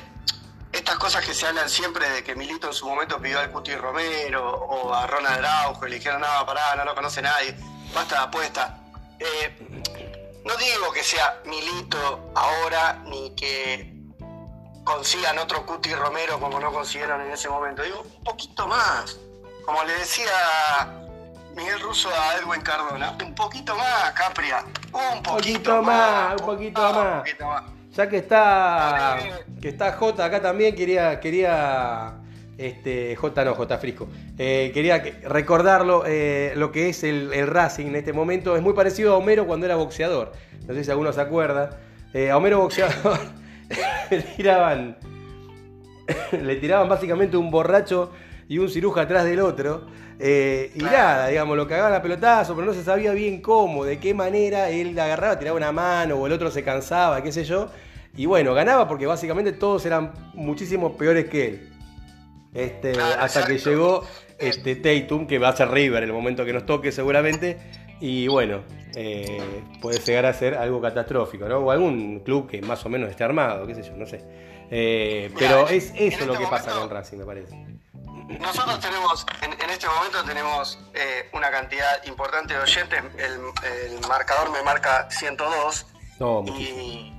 estas 0.71 0.97
cosas 0.97 1.25
que 1.25 1.33
se 1.33 1.47
hablan 1.47 1.69
siempre 1.69 2.09
de 2.09 2.23
que 2.23 2.35
Milito 2.35 2.67
en 2.67 2.73
su 2.73 2.85
momento 2.87 3.21
pidió 3.21 3.39
al 3.39 3.51
Cuti 3.51 3.75
Romero 3.75 4.45
o 4.45 4.93
a 4.93 5.07
Ronald 5.07 5.37
Araujo 5.45 5.87
y 5.87 5.89
le 5.89 5.95
dijeron, 5.97 6.21
no, 6.21 6.45
pará, 6.45 6.75
no 6.75 6.83
lo 6.83 6.93
conoce 6.95 7.21
nadie, 7.21 7.55
basta 7.93 8.15
de 8.15 8.21
apuesta. 8.21 8.79
Eh, 9.19 10.04
no 10.45 10.55
digo 10.57 10.91
que 10.93 11.03
sea 11.03 11.41
Milito 11.45 12.31
ahora 12.35 13.01
ni 13.05 13.33
que 13.35 13.93
consigan 14.83 15.39
otro 15.39 15.65
Cuti 15.65 15.93
Romero 15.93 16.39
como 16.39 16.59
no 16.59 16.71
consiguieron 16.71 17.21
en 17.21 17.31
ese 17.31 17.49
momento. 17.49 17.81
Digo, 17.81 18.01
un 18.01 18.23
poquito 18.23 18.67
más. 18.67 19.19
Como 19.65 19.83
le 19.83 19.93
decía 19.93 20.31
Miguel 21.55 21.79
Russo 21.81 22.09
a 22.09 22.35
Edwin 22.37 22.61
Cardona, 22.61 23.17
un 23.23 23.33
poquito 23.33 23.75
más, 23.75 24.11
Capria. 24.11 24.63
Un 24.93 25.23
poquito, 25.23 25.81
más, 25.81 26.39
un 26.39 26.45
poquito 26.45 26.93
más. 26.93 27.23
Ya 27.93 28.07
que 28.07 28.17
está, 28.17 29.17
que 29.59 29.69
está 29.69 29.93
J 29.93 30.23
acá 30.23 30.41
también, 30.41 30.75
quería, 30.75 31.19
quería 31.19 32.13
este, 32.57 33.15
J 33.15 33.45
no, 33.45 33.53
J 33.55 33.77
Frisco. 33.77 34.07
Eh, 34.37 34.71
quería 34.73 35.03
recordarlo, 35.23 36.03
eh, 36.05 36.53
lo 36.55 36.71
que 36.71 36.89
es 36.89 37.03
el, 37.03 37.31
Racing 37.47 37.87
en 37.87 37.95
este 37.95 38.13
momento. 38.13 38.55
Es 38.55 38.61
muy 38.61 38.73
parecido 38.73 39.13
a 39.13 39.17
Homero 39.17 39.45
cuando 39.45 39.65
era 39.65 39.75
boxeador. 39.75 40.31
No 40.67 40.73
sé 40.73 40.83
si 40.83 40.91
alguno 40.91 41.11
se 41.11 41.21
acuerda. 41.21 41.79
Eh, 42.13 42.31
a 42.31 42.37
Homero 42.37 42.59
boxeador 42.59 43.19
le 44.09 44.21
tiraban, 44.21 44.97
le 46.41 46.55
tiraban 46.55 46.87
básicamente 46.87 47.35
un 47.35 47.51
borracho 47.51 48.11
y 48.47 48.57
un 48.57 48.69
ciruja 48.69 49.01
atrás 49.01 49.25
del 49.25 49.41
otro. 49.41 49.87
y 50.17 50.81
nada, 50.81 51.27
digamos, 51.27 51.57
lo 51.57 51.67
cagaban 51.67 51.93
a 51.93 52.01
pelotazo, 52.01 52.55
pero 52.55 52.65
no 52.65 52.73
se 52.73 52.83
sabía 52.83 53.11
bien 53.11 53.41
cómo, 53.41 53.83
de 53.83 53.99
qué 53.99 54.13
manera 54.13 54.69
él 54.69 54.97
agarraba, 54.97 55.37
tiraba 55.37 55.57
una 55.57 55.73
mano 55.73 56.15
o 56.15 56.25
el 56.25 56.31
otro 56.31 56.49
se 56.51 56.63
cansaba, 56.63 57.21
qué 57.21 57.33
sé 57.33 57.43
yo. 57.43 57.67
Y 58.15 58.27
bueno, 58.27 58.53
ganaba 58.53 58.87
porque 58.87 59.05
básicamente 59.05 59.51
todos 59.51 59.85
eran 59.85 60.13
muchísimo 60.33 60.95
peores 60.95 61.25
que 61.25 61.47
él. 61.47 61.74
Este, 62.55 62.99
hasta 62.99 63.45
que 63.45 63.57
llegó 63.57 64.07
este 64.39 64.75
Tatum, 64.77 65.27
que 65.27 65.37
va 65.39 65.49
a 65.49 65.55
ser 65.55 65.69
River 65.69 66.03
en 66.03 66.09
el 66.09 66.15
momento 66.15 66.45
que 66.45 66.53
nos 66.53 66.65
toque 66.65 66.91
seguramente. 66.91 67.57
Y 67.99 68.27
bueno, 68.27 68.63
eh, 68.95 69.63
puede 69.81 69.99
llegar 69.99 70.25
a 70.25 70.33
ser 70.33 70.55
algo 70.55 70.81
catastrófico, 70.81 71.47
¿no? 71.47 71.59
O 71.59 71.71
algún 71.71 72.21
club 72.21 72.49
que 72.49 72.61
más 72.61 72.85
o 72.85 72.89
menos 72.89 73.09
esté 73.09 73.23
armado, 73.23 73.67
qué 73.67 73.75
sé 73.75 73.83
yo, 73.83 73.95
no 73.95 74.05
sé. 74.05 74.21
Eh, 74.71 75.31
pero 75.37 75.67
es 75.67 75.91
eso 75.95 76.25
lo 76.25 76.33
este 76.33 76.45
que 76.45 76.49
pasa 76.49 76.71
con 76.71 76.89
Racing, 76.89 77.17
me 77.17 77.25
parece. 77.25 77.55
Nosotros 78.39 78.79
tenemos, 78.79 79.25
en, 79.41 79.69
este 79.69 79.87
momento 79.87 80.23
tenemos 80.23 80.79
eh, 80.93 81.29
una 81.33 81.51
cantidad 81.51 82.03
importante 82.05 82.53
de 82.55 82.59
oyentes. 82.59 83.03
El, 83.17 83.99
marcador 84.07 84.51
me 84.51 84.63
marca 84.63 85.07
102. 85.11 85.85
No, 86.19 86.43
y 86.57 87.14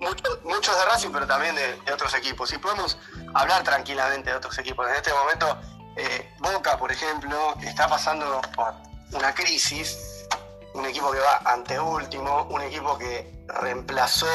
muchos, 0.00 0.76
de 0.78 0.84
Racing, 0.84 1.10
pero 1.12 1.26
también 1.26 1.54
de, 1.54 1.92
otros 1.92 2.14
equipos. 2.14 2.52
Y 2.52 2.58
podemos 2.58 2.98
hablar 3.34 3.62
tranquilamente 3.62 4.30
de 4.30 4.36
otros 4.36 4.58
equipos. 4.58 4.88
En 4.88 4.94
este 4.94 5.12
momento, 5.12 5.58
eh, 5.96 6.32
Boca, 6.38 6.78
por 6.78 6.92
ejemplo, 6.92 7.54
está 7.62 7.88
pasando 7.88 8.40
por 8.54 8.74
una 9.12 9.34
crisis. 9.34 10.26
Un 10.74 10.86
equipo 10.86 11.12
que 11.12 11.20
va 11.20 11.40
ante 11.44 11.78
último, 11.78 12.44
un 12.50 12.60
equipo 12.62 12.98
que 12.98 13.44
reemplazó 13.46 14.26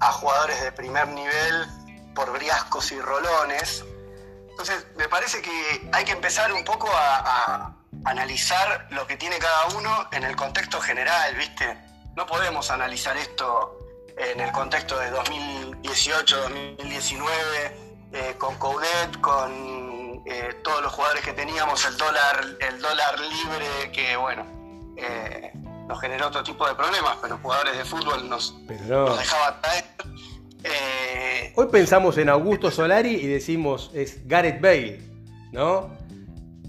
a 0.00 0.12
jugadores 0.12 0.60
de 0.60 0.72
primer 0.72 1.08
nivel 1.08 1.66
por 2.14 2.30
briascos 2.32 2.92
y 2.92 3.00
rolones. 3.00 3.84
Entonces, 4.50 4.86
me 4.96 5.08
parece 5.08 5.40
que 5.40 5.88
hay 5.92 6.04
que 6.04 6.12
empezar 6.12 6.52
un 6.52 6.64
poco 6.64 6.90
a 6.92 7.74
analizar 8.04 8.86
lo 8.90 9.06
que 9.06 9.16
tiene 9.16 9.38
cada 9.38 9.66
uno 9.76 10.08
en 10.12 10.24
el 10.24 10.36
contexto 10.36 10.80
general, 10.80 11.34
¿viste? 11.34 11.78
No 12.16 12.26
podemos 12.26 12.70
analizar 12.70 13.16
esto 13.16 13.79
en 14.20 14.40
el 14.40 14.52
contexto 14.52 14.96
de 14.98 15.10
2018-2019, 15.12 17.24
eh, 18.12 18.34
con 18.38 18.56
Coudet, 18.56 19.20
con 19.20 20.20
eh, 20.26 20.56
todos 20.62 20.82
los 20.82 20.92
jugadores 20.92 21.24
que 21.24 21.32
teníamos, 21.32 21.86
el 21.86 21.96
dólar, 21.96 22.44
el 22.68 22.78
dólar 22.80 23.18
libre, 23.18 23.90
que 23.92 24.16
bueno, 24.16 24.44
eh, 24.96 25.52
nos 25.88 25.98
generó 26.00 26.26
otro 26.28 26.42
tipo 26.42 26.68
de 26.68 26.74
problemas, 26.74 27.16
pero 27.22 27.38
jugadores 27.38 27.78
de 27.78 27.84
fútbol 27.84 28.28
nos, 28.28 28.54
nos 28.88 29.18
dejaba 29.18 29.60
traer. 29.60 29.84
Hoy 31.56 31.68
pensamos 31.72 32.18
en 32.18 32.28
Augusto 32.28 32.70
Solari 32.70 33.14
y 33.14 33.26
decimos 33.26 33.90
es 33.94 34.28
Gareth 34.28 34.60
Bale, 34.60 35.00
¿no? 35.52 35.96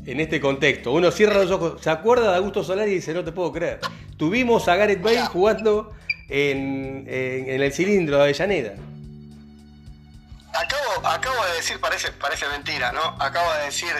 En 0.05 0.21
este 0.21 0.39
contexto. 0.39 0.93
Uno 0.93 1.11
cierra 1.11 1.35
los 1.35 1.51
ojos, 1.51 1.81
se 1.81 1.89
acuerda 1.89 2.31
de 2.31 2.37
Augusto 2.37 2.63
Solari 2.63 2.91
y 2.91 2.93
dice, 2.95 3.13
no 3.13 3.25
te 3.25 3.33
puedo 3.33 3.51
creer. 3.51 3.81
Tuvimos 4.17 4.69
a 4.69 4.77
Gareth 4.77 5.01
Bale 5.01 5.25
jugando 5.25 5.91
en, 6.31 7.05
el 7.07 7.73
cilindro 7.73 8.17
de 8.17 8.23
Avellaneda. 8.23 8.73
Acabo, 11.03 11.45
de 11.45 11.53
decir, 11.55 11.79
parece, 11.79 12.11
parece 12.11 12.47
mentira, 12.47 12.91
¿no? 12.91 13.01
Acabo 13.19 13.51
de 13.53 13.65
decir, 13.65 13.91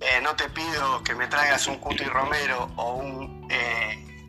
eh, 0.00 0.20
no 0.22 0.34
te 0.34 0.48
pido 0.48 1.02
que 1.02 1.14
me 1.14 1.26
traigas 1.26 1.66
un 1.66 1.78
Cuti 1.78 2.04
Romero 2.04 2.70
o 2.76 2.94
un, 2.94 3.46
eh, 3.50 4.24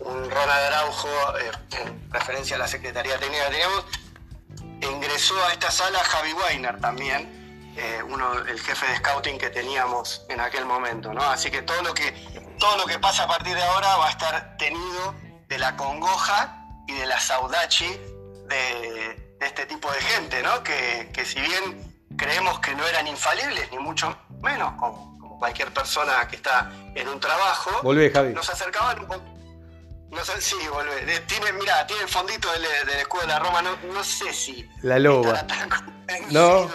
un 0.00 0.30
Ronald 0.30 0.50
Araujo, 0.50 1.08
eh, 1.38 1.50
en 1.84 2.12
referencia 2.12 2.56
a 2.56 2.58
la 2.60 2.68
Secretaría 2.68 3.18
Técnica 3.18 3.46
que 3.46 3.50
teníamos. 3.52 3.84
Ingresó 4.80 5.34
a 5.46 5.52
esta 5.52 5.70
sala 5.70 5.98
Javi 6.04 6.32
Weiner 6.32 6.80
también, 6.80 7.40
uno, 8.08 8.38
el 8.40 8.60
jefe 8.60 8.86
de 8.86 8.96
scouting 8.96 9.38
que 9.38 9.48
teníamos 9.48 10.26
en 10.28 10.40
aquel 10.40 10.66
momento, 10.66 11.12
¿no? 11.14 11.22
Así 11.22 11.50
que 11.50 11.62
todo 11.62 11.80
lo 11.82 11.94
que, 11.94 12.12
todo 12.58 12.76
lo 12.76 12.84
que 12.84 12.98
pasa 12.98 13.24
a 13.24 13.28
partir 13.28 13.54
de 13.54 13.62
ahora 13.62 13.96
va 13.96 14.08
a 14.08 14.10
estar 14.10 14.56
tenido 14.58 15.14
de 15.48 15.58
la 15.58 15.76
congoja 15.76 16.61
y 16.86 16.92
de 16.92 17.06
la 17.06 17.18
saudachi 17.20 17.88
de, 18.48 19.36
este 19.40 19.66
tipo 19.66 19.90
de 19.90 20.00
gente, 20.00 20.42
¿no? 20.42 20.62
Que, 20.62 21.24
si 21.24 21.40
bien 21.40 22.06
creemos 22.16 22.60
que 22.60 22.74
no 22.74 22.86
eran 22.86 23.06
infalibles, 23.06 23.70
ni 23.70 23.78
mucho 23.78 24.16
menos, 24.42 24.72
como, 24.78 25.38
cualquier 25.38 25.72
persona 25.72 26.26
que 26.28 26.36
está 26.36 26.70
en 26.94 27.08
un 27.08 27.18
trabajo, 27.18 27.82
nos 27.82 28.48
acercaban 28.48 29.00
un 29.00 29.06
poco. 29.06 29.24
No 30.12 30.22
sé, 30.24 30.40
sí, 30.42 30.56
volvé. 30.70 31.20
Tiene, 31.20 31.52
mira, 31.54 31.86
tiene 31.86 32.02
el 32.02 32.08
fondito 32.08 32.52
del, 32.52 32.64
escudo 32.98 33.22
de 33.22 33.28
la 33.28 33.38
Roma, 33.38 33.62
no, 33.62 34.04
sé 34.04 34.32
si. 34.32 34.68
La 34.82 34.98
loba. 34.98 35.44
no. 36.30 36.70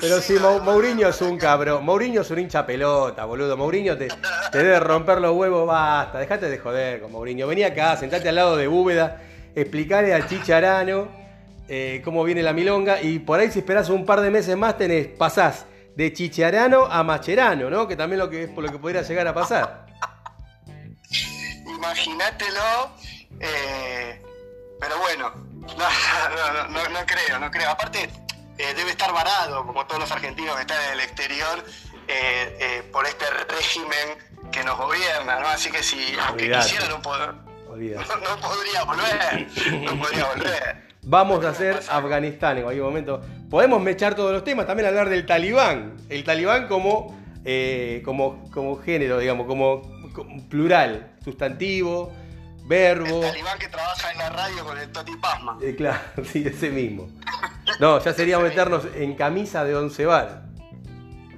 Pero 0.00 0.20
sí, 0.20 0.34
Mourinho 0.38 1.08
es 1.08 1.20
un 1.20 1.36
cabrón. 1.36 1.84
Mourinho 1.84 2.22
es 2.22 2.30
un 2.30 2.38
hincha 2.38 2.64
pelota, 2.64 3.24
boludo. 3.24 3.56
Mourinho 3.56 3.96
te, 3.96 4.08
debe 4.52 4.80
romper 4.80 5.20
los 5.20 5.36
huevos, 5.36 5.66
basta. 5.66 6.18
Dejate 6.18 6.48
de 6.48 6.58
joder 6.58 7.00
con 7.00 7.12
Mourinho. 7.12 7.46
Vení 7.46 7.62
acá, 7.62 7.96
sentate 7.96 8.28
al 8.28 8.36
lado 8.36 8.56
de 8.56 8.66
Búveda, 8.66 9.20
explicale 9.54 10.14
al 10.14 10.26
Chicharano 10.26 11.08
eh, 11.68 12.00
cómo 12.04 12.24
viene 12.24 12.42
la 12.42 12.52
milonga. 12.52 13.02
Y 13.02 13.18
por 13.18 13.40
ahí, 13.40 13.50
si 13.50 13.58
esperás 13.58 13.90
un 13.90 14.06
par 14.06 14.22
de 14.22 14.30
meses 14.30 14.56
más, 14.56 14.78
tenés, 14.78 15.08
pasás 15.08 15.66
de 15.94 16.12
Chicharano 16.12 16.86
a 16.86 17.02
Macherano, 17.02 17.68
¿no? 17.68 17.86
Que 17.86 17.96
también 17.96 18.20
lo 18.20 18.30
que 18.30 18.44
es 18.44 18.50
por 18.50 18.64
lo 18.64 18.72
que 18.72 18.78
podría 18.78 19.02
llegar 19.02 19.26
a 19.26 19.34
pasar. 19.34 19.86
Imagínatelo. 21.66 22.90
Eh, 23.38 24.22
pero 24.80 24.98
bueno, 24.98 25.30
no, 25.54 26.88
no 26.88 27.06
creo, 27.06 27.38
no 27.38 27.50
creo. 27.50 27.70
Aparte 27.70 28.08
eh, 28.60 28.74
debe 28.74 28.90
estar 28.90 29.12
varado, 29.12 29.64
como 29.66 29.86
todos 29.86 30.00
los 30.00 30.12
argentinos 30.12 30.54
que 30.56 30.62
están 30.62 30.78
en 30.86 30.92
el 30.92 31.00
exterior, 31.00 31.64
eh, 32.08 32.58
eh, 32.60 32.82
por 32.92 33.06
este 33.06 33.24
régimen 33.48 34.18
que 34.52 34.62
nos 34.64 34.76
gobierna, 34.76 35.40
¿no? 35.40 35.48
Así 35.48 35.70
que 35.70 35.82
si, 35.82 36.14
aunque 36.26 36.50
quisiera, 36.52 36.86
no, 36.88 36.96
no, 36.98 37.02
podría 38.40 38.84
volver, 38.84 39.48
no 39.82 39.98
podría 39.98 40.26
volver. 40.26 40.90
Vamos 41.02 41.42
a 41.44 41.50
hacer 41.50 41.80
Afganistán 41.88 42.58
en 42.58 42.64
cualquier 42.64 42.84
momento. 42.84 43.22
Podemos 43.48 43.80
mechar 43.80 44.14
todos 44.14 44.32
los 44.32 44.44
temas, 44.44 44.66
también 44.66 44.88
hablar 44.88 45.08
del 45.08 45.24
talibán. 45.24 45.96
El 46.10 46.22
talibán 46.24 46.68
como, 46.68 47.18
como, 48.04 48.50
como 48.50 48.82
género, 48.82 49.18
digamos, 49.18 49.46
como, 49.46 49.82
plural, 50.50 51.12
sustantivo, 51.24 52.12
verbo. 52.66 53.24
El 53.24 53.30
talibán 53.30 53.58
que 53.58 53.68
trabaja 53.68 54.12
en 54.12 54.18
la 54.18 54.28
radio 54.28 54.64
con 54.64 54.76
el 54.76 54.92
Toti 54.92 55.16
Pasma. 55.16 55.58
claro, 55.78 56.00
sí, 56.30 56.44
ese 56.46 56.68
mismo. 56.68 57.08
No, 57.80 57.98
ya 58.04 58.12
sería 58.12 58.38
meternos 58.38 58.84
en 58.94 59.16
camisa 59.16 59.64
de 59.64 59.74
once 59.74 60.06
varas. 60.06 60.42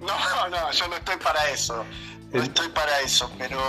No, 0.00 0.48
no, 0.48 0.70
yo 0.72 0.88
no 0.88 0.96
estoy 0.96 1.16
para 1.16 1.48
eso. 1.50 1.84
No 2.32 2.42
estoy 2.42 2.68
para 2.70 3.00
eso, 3.00 3.30
pero. 3.38 3.60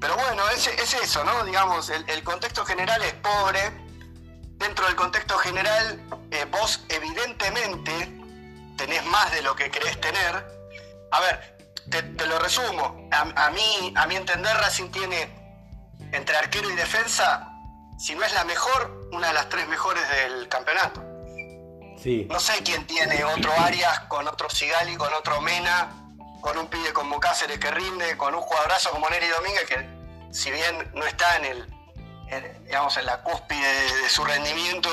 Pero 0.00 0.14
bueno, 0.14 0.48
es, 0.50 0.66
es 0.66 0.94
eso, 0.94 1.24
¿no? 1.24 1.44
Digamos, 1.44 1.90
el, 1.90 2.22
contexto 2.22 2.64
general 2.64 3.02
es 3.02 3.14
pobre. 3.14 3.88
Dentro 4.58 4.86
del 4.86 4.96
contexto 4.96 5.36
general, 5.38 6.00
eh, 6.30 6.44
vos 6.50 6.84
evidentemente 6.88 7.92
tenés 8.76 9.04
más 9.06 9.32
de 9.32 9.42
lo 9.42 9.54
que 9.56 9.70
crees 9.70 10.00
tener. 10.00 10.46
A 11.12 11.20
ver, 11.20 11.58
te, 11.90 12.26
lo 12.26 12.38
resumo. 12.38 13.08
A, 13.12 13.46
a, 13.46 13.50
mí, 13.50 13.92
a 13.96 14.06
mi 14.06 14.16
entender, 14.16 14.54
Racing 14.56 14.90
tiene 14.90 15.32
entre 16.12 16.36
arquero 16.36 16.70
y 16.70 16.74
defensa, 16.74 17.48
si 17.98 18.14
no 18.14 18.24
es 18.24 18.34
la 18.34 18.44
mejor, 18.44 19.08
una 19.12 19.28
de 19.28 19.34
las 19.34 19.48
tres 19.48 19.66
mejores 19.68 20.02
del 20.08 20.48
campeonato. 20.48 21.17
No 22.28 22.38
sé 22.38 22.62
quién 22.64 22.86
tiene 22.86 23.24
otro 23.24 23.52
Arias 23.58 24.00
con 24.08 24.26
otro 24.28 24.48
Sigali, 24.50 24.96
con 24.96 25.12
otro 25.14 25.40
Mena, 25.40 25.88
con 26.40 26.56
un 26.56 26.68
pibe 26.68 26.92
como 26.92 27.18
Cáceres 27.18 27.58
que 27.58 27.70
rinde, 27.70 28.16
con 28.16 28.34
un 28.34 28.40
jugadorazo 28.40 28.90
como 28.90 29.08
Neri 29.10 29.26
Domínguez 29.28 29.64
que 29.66 29.98
si 30.30 30.50
bien 30.50 30.90
no 30.94 31.04
está 31.04 31.36
en 31.36 31.44
el 31.44 31.78
digamos 32.64 32.96
en 32.98 33.06
la 33.06 33.22
cúspide 33.22 33.66
de, 34.02 34.08
su 34.08 34.24
rendimiento, 34.24 34.88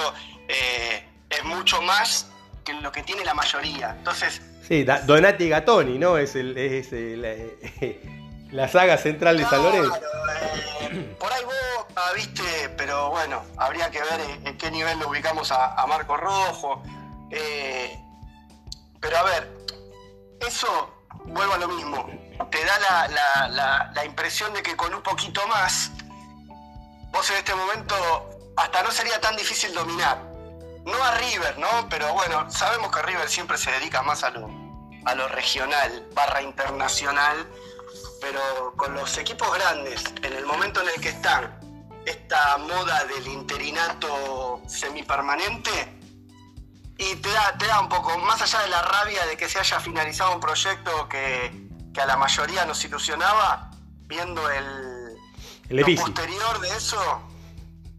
eh, 0.47 1.05
es 1.29 1.43
mucho 1.43 1.81
más 1.81 2.27
que 2.63 2.73
lo 2.73 2.91
que 2.91 3.03
tiene 3.03 3.23
la 3.25 3.33
mayoría. 3.33 3.91
Entonces. 3.97 4.41
Sí, 4.67 4.83
Donati 4.83 5.49
Gatoni, 5.49 5.97
¿no? 5.99 6.17
Es, 6.17 6.35
el, 6.35 6.57
es 6.57 6.89
la 8.51 8.67
saga 8.67 8.97
central 8.97 9.37
de 9.37 9.45
San 9.45 9.61
Lorenzo. 9.61 9.95
Eh, 9.95 11.15
por 11.19 11.31
ahí 11.31 11.43
vos, 11.43 11.55
viste, 12.15 12.69
pero 12.77 13.09
bueno, 13.11 13.43
habría 13.57 13.91
que 13.91 13.99
ver 13.99 14.21
en, 14.45 14.57
qué 14.57 14.71
nivel 14.71 14.99
lo 14.99 15.09
ubicamos 15.09 15.51
a, 15.51 15.85
Marco 15.87 16.17
Rojo. 16.17 16.81
Eh, 17.31 17.99
pero 18.99 19.17
a 19.17 19.23
ver, 19.23 19.67
eso, 20.39 20.93
vuelvo 21.25 21.53
a 21.53 21.57
lo 21.57 21.67
mismo, 21.67 22.07
te 22.51 22.63
da 22.63 23.07
la, 23.93 24.05
impresión 24.05 24.53
de 24.53 24.61
que 24.61 24.75
con 24.75 24.93
un 24.93 25.01
poquito 25.01 25.45
más, 25.47 25.91
vos 27.11 27.29
en 27.31 27.37
este 27.37 27.55
momento 27.55 27.95
hasta 28.57 28.83
no 28.83 28.91
sería 28.91 29.19
tan 29.19 29.35
difícil 29.35 29.73
dominar. 29.73 30.17
No 30.85 31.03
a 31.03 31.15
River, 31.15 31.57
¿no? 31.57 31.89
Pero 31.89 32.13
bueno, 32.13 32.49
sabemos 32.51 32.91
que 32.91 33.01
River 33.01 33.27
siempre 33.27 33.57
se 33.57 33.71
dedica 33.71 34.03
más 34.03 34.23
a 34.23 34.29
lo, 34.29 34.49
a 35.05 35.15
lo 35.15 35.27
regional, 35.27 36.07
barra 36.13 36.41
internacional, 36.41 37.47
pero 38.21 38.73
con 38.75 38.93
los 38.93 39.17
equipos 39.17 39.51
grandes, 39.53 40.03
en 40.21 40.33
el 40.33 40.45
momento 40.45 40.81
en 40.81 40.89
el 40.89 41.01
que 41.01 41.09
están, 41.09 41.59
esta 42.05 42.57
moda 42.57 43.03
del 43.05 43.27
interinato 43.27 44.61
semipermanente, 44.67 45.94
y 46.97 47.15
te 47.15 47.29
da, 47.29 47.57
te 47.57 47.67
da 47.67 47.81
un 47.81 47.89
poco, 47.89 48.17
más 48.19 48.41
allá 48.41 48.61
de 48.61 48.69
la 48.69 48.81
rabia 48.81 49.25
de 49.25 49.35
que 49.35 49.49
se 49.49 49.59
haya 49.59 49.79
finalizado 49.79 50.33
un 50.33 50.39
proyecto 50.39 51.09
que, 51.09 51.65
a 52.01 52.05
la 52.05 52.17
mayoría 52.17 52.65
nos 52.65 52.83
ilusionaba, 52.83 53.71
viendo 54.01 54.49
el, 54.49 55.17
el 55.69 55.95
posterior 55.95 56.59
de 56.59 56.69
eso, 56.69 57.21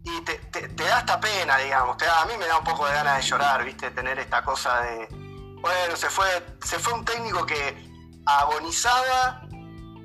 y 0.03 0.21
te, 0.21 0.39
da 0.69 0.99
esta 0.99 1.19
pena, 1.19 1.57
digamos, 1.57 1.97
te 1.97 2.05
da, 2.05 2.21
a 2.21 2.25
mí 2.25 2.33
me 2.37 2.47
da 2.47 2.57
un 2.57 2.63
poco 2.63 2.87
de 2.87 2.93
ganas 2.93 3.17
de 3.17 3.23
llorar, 3.23 3.63
viste, 3.63 3.91
tener 3.91 4.17
esta 4.19 4.43
cosa 4.43 4.81
de, 4.81 5.07
bueno, 5.61 5.95
se 5.95 6.09
fue, 6.09 6.27
se 6.63 6.79
fue 6.79 6.93
un 6.93 7.05
técnico 7.05 7.45
que 7.45 7.75
agonizaba 8.25 9.41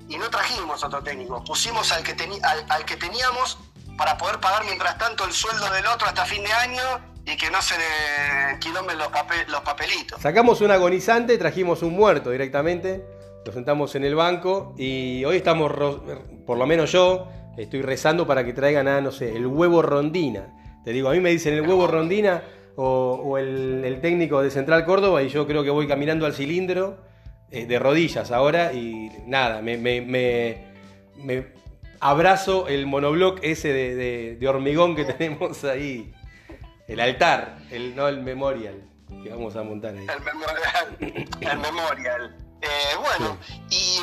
y 0.08 0.18
no 0.18 0.28
trajimos 0.28 0.82
otro 0.84 1.02
técnico, 1.02 1.42
pusimos 1.44 1.92
al 1.92 2.02
que, 2.02 2.40
al, 2.42 2.66
al 2.68 2.84
que 2.84 2.96
teníamos 2.96 3.58
para 3.96 4.18
poder 4.18 4.40
pagar 4.40 4.64
mientras 4.64 4.98
tanto 4.98 5.24
el 5.24 5.32
sueldo 5.32 5.70
del 5.70 5.86
otro 5.86 6.08
hasta 6.08 6.24
fin 6.24 6.42
de 6.42 6.52
año 6.52 7.11
y 7.24 7.36
que 7.36 7.50
no 7.50 7.62
se 7.62 7.74
le 7.76 8.58
quilomben 8.58 8.98
los, 8.98 9.08
los 9.48 9.60
papelitos. 9.60 10.20
Sacamos 10.20 10.60
un 10.60 10.70
agonizante, 10.70 11.38
trajimos 11.38 11.82
un 11.82 11.94
muerto 11.94 12.30
directamente, 12.30 13.04
lo 13.44 13.52
sentamos 13.52 13.94
en 13.94 14.04
el 14.04 14.14
banco 14.14 14.74
y 14.76 15.24
hoy 15.24 15.36
estamos, 15.36 15.72
por 16.46 16.58
lo 16.58 16.66
menos 16.66 16.90
yo, 16.92 17.28
estoy 17.56 17.82
rezando 17.82 18.26
para 18.26 18.44
que 18.44 18.52
traigan 18.52 18.88
a, 18.88 19.00
no 19.00 19.12
sé, 19.12 19.36
el 19.36 19.46
huevo 19.46 19.82
rondina. 19.82 20.48
Te 20.84 20.92
digo, 20.92 21.10
a 21.10 21.12
mí 21.12 21.20
me 21.20 21.30
dicen 21.30 21.54
el 21.54 21.62
huevo 21.62 21.86
rondina 21.86 22.42
o, 22.76 23.38
el, 23.38 23.98
técnico 24.00 24.42
de 24.42 24.50
Central 24.50 24.84
Córdoba 24.84 25.22
y 25.22 25.28
yo 25.28 25.46
creo 25.46 25.62
que 25.62 25.70
voy 25.70 25.86
caminando 25.86 26.26
al 26.26 26.34
cilindro 26.34 26.98
eh, 27.50 27.66
de 27.66 27.78
rodillas 27.78 28.32
ahora 28.32 28.72
y 28.72 29.10
nada, 29.26 29.62
me, 29.62 29.76
me, 29.76 31.46
abrazo 32.00 32.66
el 32.66 32.86
monobloc 32.86 33.38
ese 33.42 33.72
de 33.72 34.48
hormigón 34.48 34.96
que 34.96 35.04
tenemos 35.12 35.62
ahí 35.62 36.12
el 36.92 37.00
altar, 37.00 37.58
el, 37.70 37.94
no 37.96 38.08
el 38.08 38.20
memorial 38.20 38.82
que 39.22 39.30
vamos 39.30 39.54
a 39.56 39.62
montar 39.62 39.94
ahí. 39.94 40.06
El 40.08 40.20
memorial. 40.20 41.28
el 41.40 41.58
memorial. 41.58 42.36
Eh, 42.60 42.96
bueno, 43.00 43.38
y, 43.70 43.98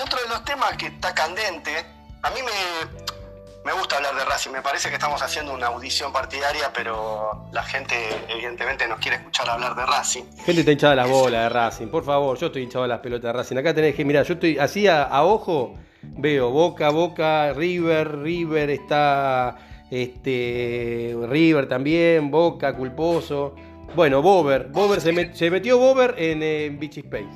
otro 0.00 0.20
de 0.20 0.28
los 0.28 0.44
temas 0.44 0.76
que 0.76 0.86
está 0.86 1.14
candente, 1.14 1.84
a 2.22 2.30
mí 2.30 2.40
me, 2.42 3.64
me 3.64 3.72
gusta 3.78 3.96
hablar 3.96 4.14
de 4.16 4.24
Racing, 4.24 4.50
me 4.50 4.60
parece 4.60 4.88
que 4.88 4.94
estamos 4.94 5.22
haciendo 5.22 5.54
una 5.54 5.68
audición 5.68 6.12
partidaria, 6.12 6.72
pero 6.74 7.48
la 7.52 7.62
gente 7.62 7.96
evidentemente 8.28 8.86
nos 8.86 8.98
quiere 8.98 9.18
escuchar 9.18 9.48
hablar 9.48 9.74
de 9.74 9.86
Racing. 9.86 10.24
Gente 10.44 10.60
está 10.60 10.72
hinchada 10.72 10.94
las 10.96 11.08
bolas 11.08 11.44
de 11.44 11.48
Racing, 11.48 11.86
por 11.88 12.04
favor, 12.04 12.36
yo 12.38 12.48
estoy 12.48 12.62
hinchado 12.62 12.86
las 12.86 13.00
pelotas 13.00 13.32
de 13.32 13.32
Racing. 13.32 13.56
Acá 13.56 13.72
tenés 13.72 13.94
que, 13.94 14.04
mirar, 14.04 14.24
yo 14.26 14.34
estoy 14.34 14.58
así 14.58 14.86
a 14.88 15.22
ojo, 15.22 15.78
veo 16.02 16.50
Boca, 16.50 16.90
Boca, 16.90 17.52
River, 17.52 18.18
River 18.18 18.70
está 18.70 19.56
este, 19.94 21.16
River 21.28 21.68
también, 21.68 22.30
Boca, 22.30 22.74
Culposo. 22.76 23.54
Bueno, 23.94 24.22
Bober, 24.22 24.68
Bober 24.68 25.00
se, 25.00 25.12
metió 25.12 25.78
Bober 25.78 26.16
en, 26.18 26.42
en, 26.42 26.80
Beach 26.80 26.98
Space. 26.98 27.28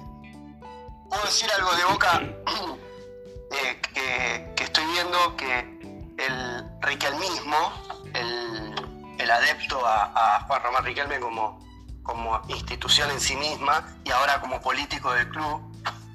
Puedo 1.09 1.25
decir 1.25 1.49
algo 1.57 1.71
de 1.77 1.85
Boca 1.85 2.21
eh, 3.53 3.81
que, 4.57 4.65
estoy 4.65 4.85
viendo 4.93 5.37
que 5.37 5.61
el 6.19 6.81
Riquelmismo, 6.81 7.73
el, 8.15 8.75
el 9.19 9.31
adepto 9.31 9.81
a, 9.87 10.45
Juan 10.49 10.63
Román 10.65 10.85
Riquelme 10.85 11.21
como, 11.21 11.61
como 12.03 12.41
institución 12.49 13.09
en 13.13 13.21
sí 13.21 13.37
misma 13.37 13.97
y 14.05 14.11
ahora 14.11 14.41
como 14.41 14.61
político 14.61 15.13
del 15.13 15.29
club, 15.29 15.63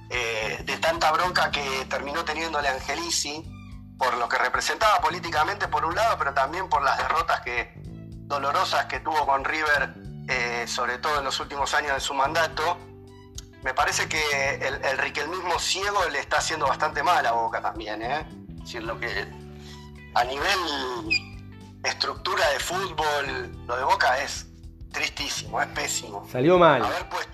eh, 0.09 0.61
de 0.65 0.77
tanta 0.77 1.09
bronca 1.13 1.49
que 1.51 1.85
terminó 1.89 2.25
teniéndole 2.25 2.67
Angelici, 2.67 3.43
por 3.97 4.17
lo 4.17 4.27
que 4.27 4.37
representaba 4.37 4.99
políticamente 4.99 5.67
por 5.67 5.85
un 5.85 5.95
lado, 5.95 6.17
pero 6.17 6.33
también 6.33 6.69
por 6.69 6.83
las 6.83 6.97
derrotas 6.97 7.41
que, 7.41 7.73
dolorosas 8.27 8.85
que 8.85 8.99
tuvo 8.99 9.25
con 9.25 9.43
River, 9.43 9.93
eh, 10.27 10.65
sobre 10.67 10.97
todo 10.97 11.19
en 11.19 11.25
los 11.25 11.39
últimos 11.39 11.73
años 11.73 11.93
de 11.93 11.99
su 11.99 12.13
mandato. 12.13 12.77
Me 13.61 13.73
parece 13.73 14.09
que 14.09 14.55
el, 14.55 14.83
el 14.83 14.97
riquelmismo 14.97 15.57
ciego 15.59 16.03
le 16.09 16.19
está 16.19 16.37
haciendo 16.37 16.67
bastante 16.67 17.01
mal 17.01 17.25
a 17.25 17.31
Boca 17.31 17.61
también, 17.61 18.01
¿eh? 18.01 18.25
decir, 18.63 18.83
lo 18.83 18.99
que 18.99 19.27
a 20.15 20.23
nivel 20.23 21.39
estructura 21.83 22.47
de 22.49 22.59
fútbol, 22.59 23.65
lo 23.67 23.77
de 23.77 23.83
Boca 23.83 24.21
es 24.21 24.47
tristísimo, 24.91 25.61
es 25.61 25.67
pésimo. 25.69 26.27
Salió 26.31 26.57
mal. 26.57 26.83
A 26.83 26.89
ver, 26.89 27.09
pues, 27.09 27.27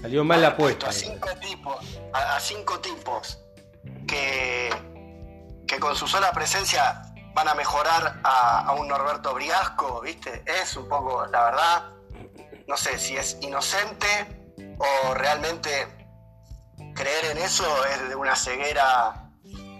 Salió 0.00 0.24
mal 0.24 0.40
la 0.40 0.48
apuesta. 0.48 0.88
A 0.88 0.92
cinco 0.92 1.28
tipos, 1.40 1.76
a 2.12 2.38
cinco 2.38 2.78
tipos 2.80 3.38
que 4.06 4.70
que 5.68 5.78
con 5.78 5.94
su 5.94 6.08
sola 6.08 6.32
presencia 6.32 7.02
van 7.34 7.46
a 7.46 7.54
mejorar 7.54 8.20
a, 8.24 8.72
un 8.72 8.88
Norberto 8.88 9.34
Briasco, 9.34 10.00
¿viste? 10.00 10.42
Es 10.44 10.76
un 10.76 10.88
poco, 10.88 11.24
la 11.26 11.44
verdad, 11.44 11.84
no 12.66 12.76
sé 12.76 12.98
si 12.98 13.16
es 13.16 13.38
inocente 13.42 14.54
o 14.78 15.14
realmente 15.14 16.08
creer 16.94 17.36
en 17.36 17.38
eso 17.38 17.84
es 17.84 18.08
de 18.08 18.16
una 18.16 18.34
ceguera 18.34 19.30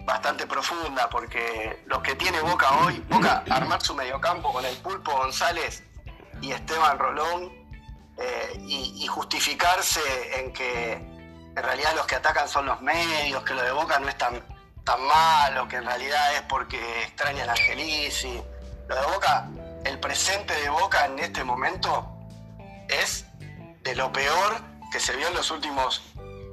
bastante 0.04 0.46
profunda, 0.46 1.08
porque 1.10 1.82
lo 1.86 2.02
que 2.02 2.14
tiene 2.14 2.40
Boca 2.40 2.70
hoy, 2.84 3.04
Boca 3.08 3.42
armar 3.50 3.82
su 3.82 3.94
mediocampo 3.94 4.52
con 4.52 4.64
el 4.64 4.76
Pulpo 4.76 5.12
González 5.12 5.82
y 6.40 6.52
Esteban 6.52 6.98
Rolón 6.98 7.50
eh, 8.18 8.52
y, 8.60 9.04
y 9.04 9.06
justificarse 9.06 10.00
en 10.38 10.52
que 10.52 10.92
en 10.92 11.56
realidad 11.56 11.94
los 11.96 12.06
que 12.06 12.14
atacan 12.14 12.48
son 12.48 12.66
los 12.66 12.80
medios, 12.80 13.42
que 13.42 13.54
lo 13.54 13.62
de 13.62 13.72
Boca 13.72 13.98
no 13.98 14.08
es 14.08 14.16
tan 14.16 14.40
tan 14.88 15.06
malo, 15.06 15.68
que 15.68 15.76
en 15.76 15.84
realidad 15.84 16.34
es 16.34 16.42
porque 16.48 16.78
extrañan 17.02 17.46
a 17.50 17.52
Angelici. 17.52 18.40
Lo 18.88 18.94
de 18.96 19.06
Boca, 19.12 19.46
el 19.84 20.00
presente 20.00 20.54
de 20.54 20.70
Boca 20.70 21.04
en 21.04 21.18
este 21.18 21.44
momento 21.44 22.08
es 22.88 23.26
de 23.82 23.94
lo 23.94 24.10
peor 24.10 24.56
que 24.90 24.98
se 24.98 25.14
vio 25.14 25.28
en 25.28 25.34
los 25.34 25.50
últimos 25.50 26.02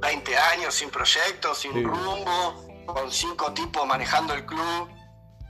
20 0.01 0.37
años, 0.37 0.75
sin 0.75 0.89
proyectos, 0.89 1.59
sin 1.59 1.81
rumbo, 1.81 2.65
con 2.85 3.09
cinco 3.09 3.53
tipos 3.53 3.87
manejando 3.87 4.33
el 4.33 4.45
club, 4.45 4.89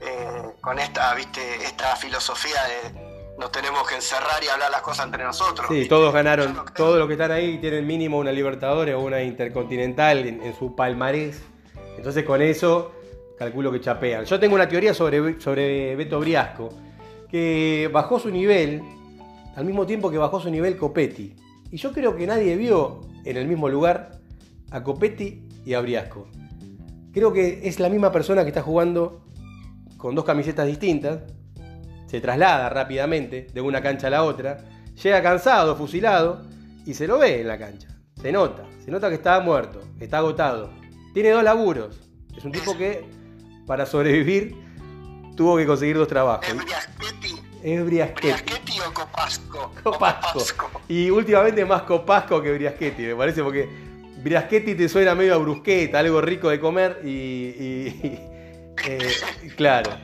eh, 0.00 0.42
con 0.60 0.78
esta, 0.78 1.12
viste, 1.14 1.64
esta 1.64 1.96
filosofía 1.96 2.62
de 2.64 3.06
no 3.36 3.50
tenemos 3.50 3.86
que 3.88 3.96
encerrar 3.96 4.44
y 4.44 4.48
hablar 4.48 4.70
las 4.70 4.82
cosas 4.82 5.06
entre 5.06 5.24
nosotros. 5.24 5.66
Sí, 5.68 5.88
todos 5.88 6.14
ganaron, 6.14 6.64
todos 6.74 6.98
los 6.98 7.08
que 7.08 7.14
están 7.14 7.32
ahí 7.32 7.58
tienen 7.58 7.84
mínimo 7.84 8.18
una 8.18 8.30
Libertadores 8.30 8.94
o 8.94 9.00
una 9.00 9.22
Intercontinental 9.22 10.24
en 10.24 10.56
su 10.56 10.76
palmarés 10.76 11.42
entonces 11.96 12.24
con 12.24 12.42
eso 12.42 12.92
calculo 13.38 13.70
que 13.70 13.80
chapean. 13.80 14.24
Yo 14.24 14.40
tengo 14.40 14.54
una 14.54 14.68
teoría 14.68 14.94
sobre, 14.94 15.40
sobre 15.40 15.96
Beto 15.96 16.20
Briasco, 16.20 16.70
que 17.28 17.90
bajó 17.92 18.18
su 18.18 18.30
nivel 18.30 18.82
al 19.56 19.64
mismo 19.64 19.86
tiempo 19.86 20.10
que 20.10 20.18
bajó 20.18 20.40
su 20.40 20.50
nivel 20.50 20.76
Copetti. 20.76 21.34
Y 21.70 21.76
yo 21.76 21.92
creo 21.92 22.14
que 22.16 22.26
nadie 22.26 22.56
vio 22.56 23.00
en 23.24 23.36
el 23.36 23.48
mismo 23.48 23.68
lugar 23.68 24.20
a 24.70 24.82
Copetti 24.82 25.48
y 25.64 25.74
a 25.74 25.80
Briasco. 25.80 26.28
Creo 27.12 27.32
que 27.32 27.60
es 27.64 27.80
la 27.80 27.88
misma 27.88 28.12
persona 28.12 28.42
que 28.42 28.48
está 28.48 28.62
jugando 28.62 29.24
con 29.96 30.14
dos 30.14 30.24
camisetas 30.24 30.66
distintas, 30.66 31.20
se 32.06 32.20
traslada 32.20 32.68
rápidamente 32.68 33.46
de 33.52 33.60
una 33.60 33.80
cancha 33.80 34.06
a 34.08 34.10
la 34.10 34.22
otra, 34.22 34.58
llega 35.02 35.22
cansado, 35.22 35.74
fusilado, 35.76 36.42
y 36.84 36.94
se 36.94 37.06
lo 37.06 37.18
ve 37.18 37.40
en 37.40 37.48
la 37.48 37.58
cancha. 37.58 37.88
Se 38.20 38.30
nota, 38.30 38.64
se 38.84 38.90
nota 38.90 39.08
que 39.08 39.16
está 39.16 39.40
muerto, 39.40 39.80
está 39.98 40.18
agotado. 40.18 40.70
Tiene 41.16 41.30
dos 41.30 41.42
laburos. 41.42 41.98
Es 42.36 42.44
un 42.44 42.52
tipo 42.52 42.76
que, 42.76 43.08
para 43.66 43.86
sobrevivir, 43.86 44.54
tuvo 45.34 45.56
que 45.56 45.64
conseguir 45.64 45.96
dos 45.96 46.08
trabajos. 46.08 46.46
¿Es 46.46 46.54
Briasquetti? 46.54 47.42
Es 47.62 47.84
Briasquetti. 47.86 48.80
o 48.80 48.92
Copasco? 48.92 49.72
Copasco. 49.82 50.70
Y 50.88 51.08
últimamente 51.08 51.64
más 51.64 51.84
Copasco 51.84 52.42
que 52.42 52.52
Briasquetti, 52.52 53.04
me 53.04 53.16
parece, 53.16 53.42
porque 53.42 53.66
Briasquetti 54.18 54.74
te 54.74 54.90
suena 54.90 55.14
medio 55.14 55.36
a 55.36 55.38
brusqueta, 55.38 56.00
algo 56.00 56.20
rico 56.20 56.50
de 56.50 56.60
comer 56.60 57.00
y. 57.02 57.46
eh, 58.84 59.16
claro. 59.56 59.96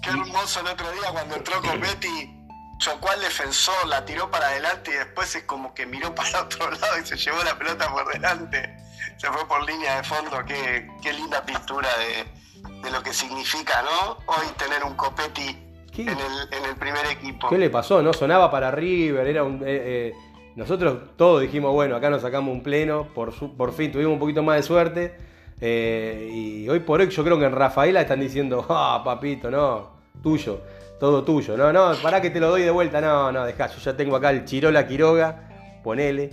Qué 0.00 0.08
hermoso 0.08 0.60
el 0.60 0.68
otro 0.68 0.90
día 0.92 1.10
cuando 1.12 1.36
entró 1.36 1.60
Copetti 1.60 2.34
chocó 2.78 3.10
al 3.10 3.20
defensor, 3.20 3.86
la 3.88 4.06
tiró 4.06 4.30
para 4.30 4.46
adelante 4.46 4.90
y 4.90 4.94
después 4.94 5.36
es 5.36 5.42
como 5.42 5.74
que 5.74 5.84
miró 5.84 6.14
para 6.14 6.44
otro 6.44 6.70
lado 6.70 6.98
y 6.98 7.04
se 7.04 7.18
llevó 7.18 7.44
la 7.44 7.58
pelota 7.58 7.92
por 7.92 8.10
delante. 8.10 8.79
Se 9.16 9.26
fue 9.28 9.46
por 9.46 9.64
línea 9.66 9.96
de 9.96 10.02
fondo. 10.02 10.44
Qué, 10.46 10.88
qué 11.02 11.12
linda 11.12 11.44
pintura 11.44 11.88
de, 11.98 12.80
de 12.82 12.90
lo 12.90 13.02
que 13.02 13.12
significa, 13.12 13.82
¿no? 13.82 14.18
Hoy 14.26 14.46
tener 14.56 14.84
un 14.84 14.94
Copetti 14.94 15.56
en 15.98 16.08
el, 16.08 16.16
en 16.16 16.64
el, 16.70 16.76
primer 16.76 17.04
equipo. 17.06 17.48
¿Qué 17.48 17.58
le 17.58 17.70
pasó? 17.70 18.02
¿No? 18.02 18.12
Sonaba 18.12 18.50
para 18.50 18.70
River, 18.70 19.26
era 19.26 19.44
un. 19.44 19.56
Eh, 19.56 19.62
eh, 19.66 20.14
nosotros 20.56 21.16
todos 21.16 21.42
dijimos, 21.42 21.72
bueno, 21.72 21.96
acá 21.96 22.10
nos 22.10 22.22
sacamos 22.22 22.52
un 22.52 22.62
pleno, 22.62 23.08
por, 23.14 23.34
por 23.56 23.72
fin 23.72 23.92
tuvimos 23.92 24.14
un 24.14 24.18
poquito 24.18 24.42
más 24.42 24.56
de 24.56 24.62
suerte. 24.62 25.16
Eh, 25.60 26.30
y 26.32 26.68
hoy 26.68 26.80
por 26.80 27.00
hoy 27.00 27.10
yo 27.10 27.22
creo 27.22 27.38
que 27.38 27.44
en 27.44 27.52
Rafaela 27.52 28.00
están 28.00 28.20
diciendo, 28.20 28.64
ah, 28.70 29.02
papito, 29.04 29.50
no, 29.50 29.90
tuyo, 30.22 30.60
todo 30.98 31.22
tuyo. 31.22 31.56
No, 31.56 31.72
no, 31.72 31.94
para 32.02 32.20
que 32.20 32.30
te 32.30 32.40
lo 32.40 32.48
doy 32.48 32.62
de 32.62 32.70
vuelta, 32.70 33.00
no, 33.00 33.30
no, 33.30 33.44
dejá, 33.44 33.68
yo 33.68 33.78
ya 33.78 33.96
tengo 33.96 34.16
acá 34.16 34.30
el 34.30 34.44
Chirola 34.44 34.86
Quiroga, 34.86 35.48
ponele, 35.82 36.30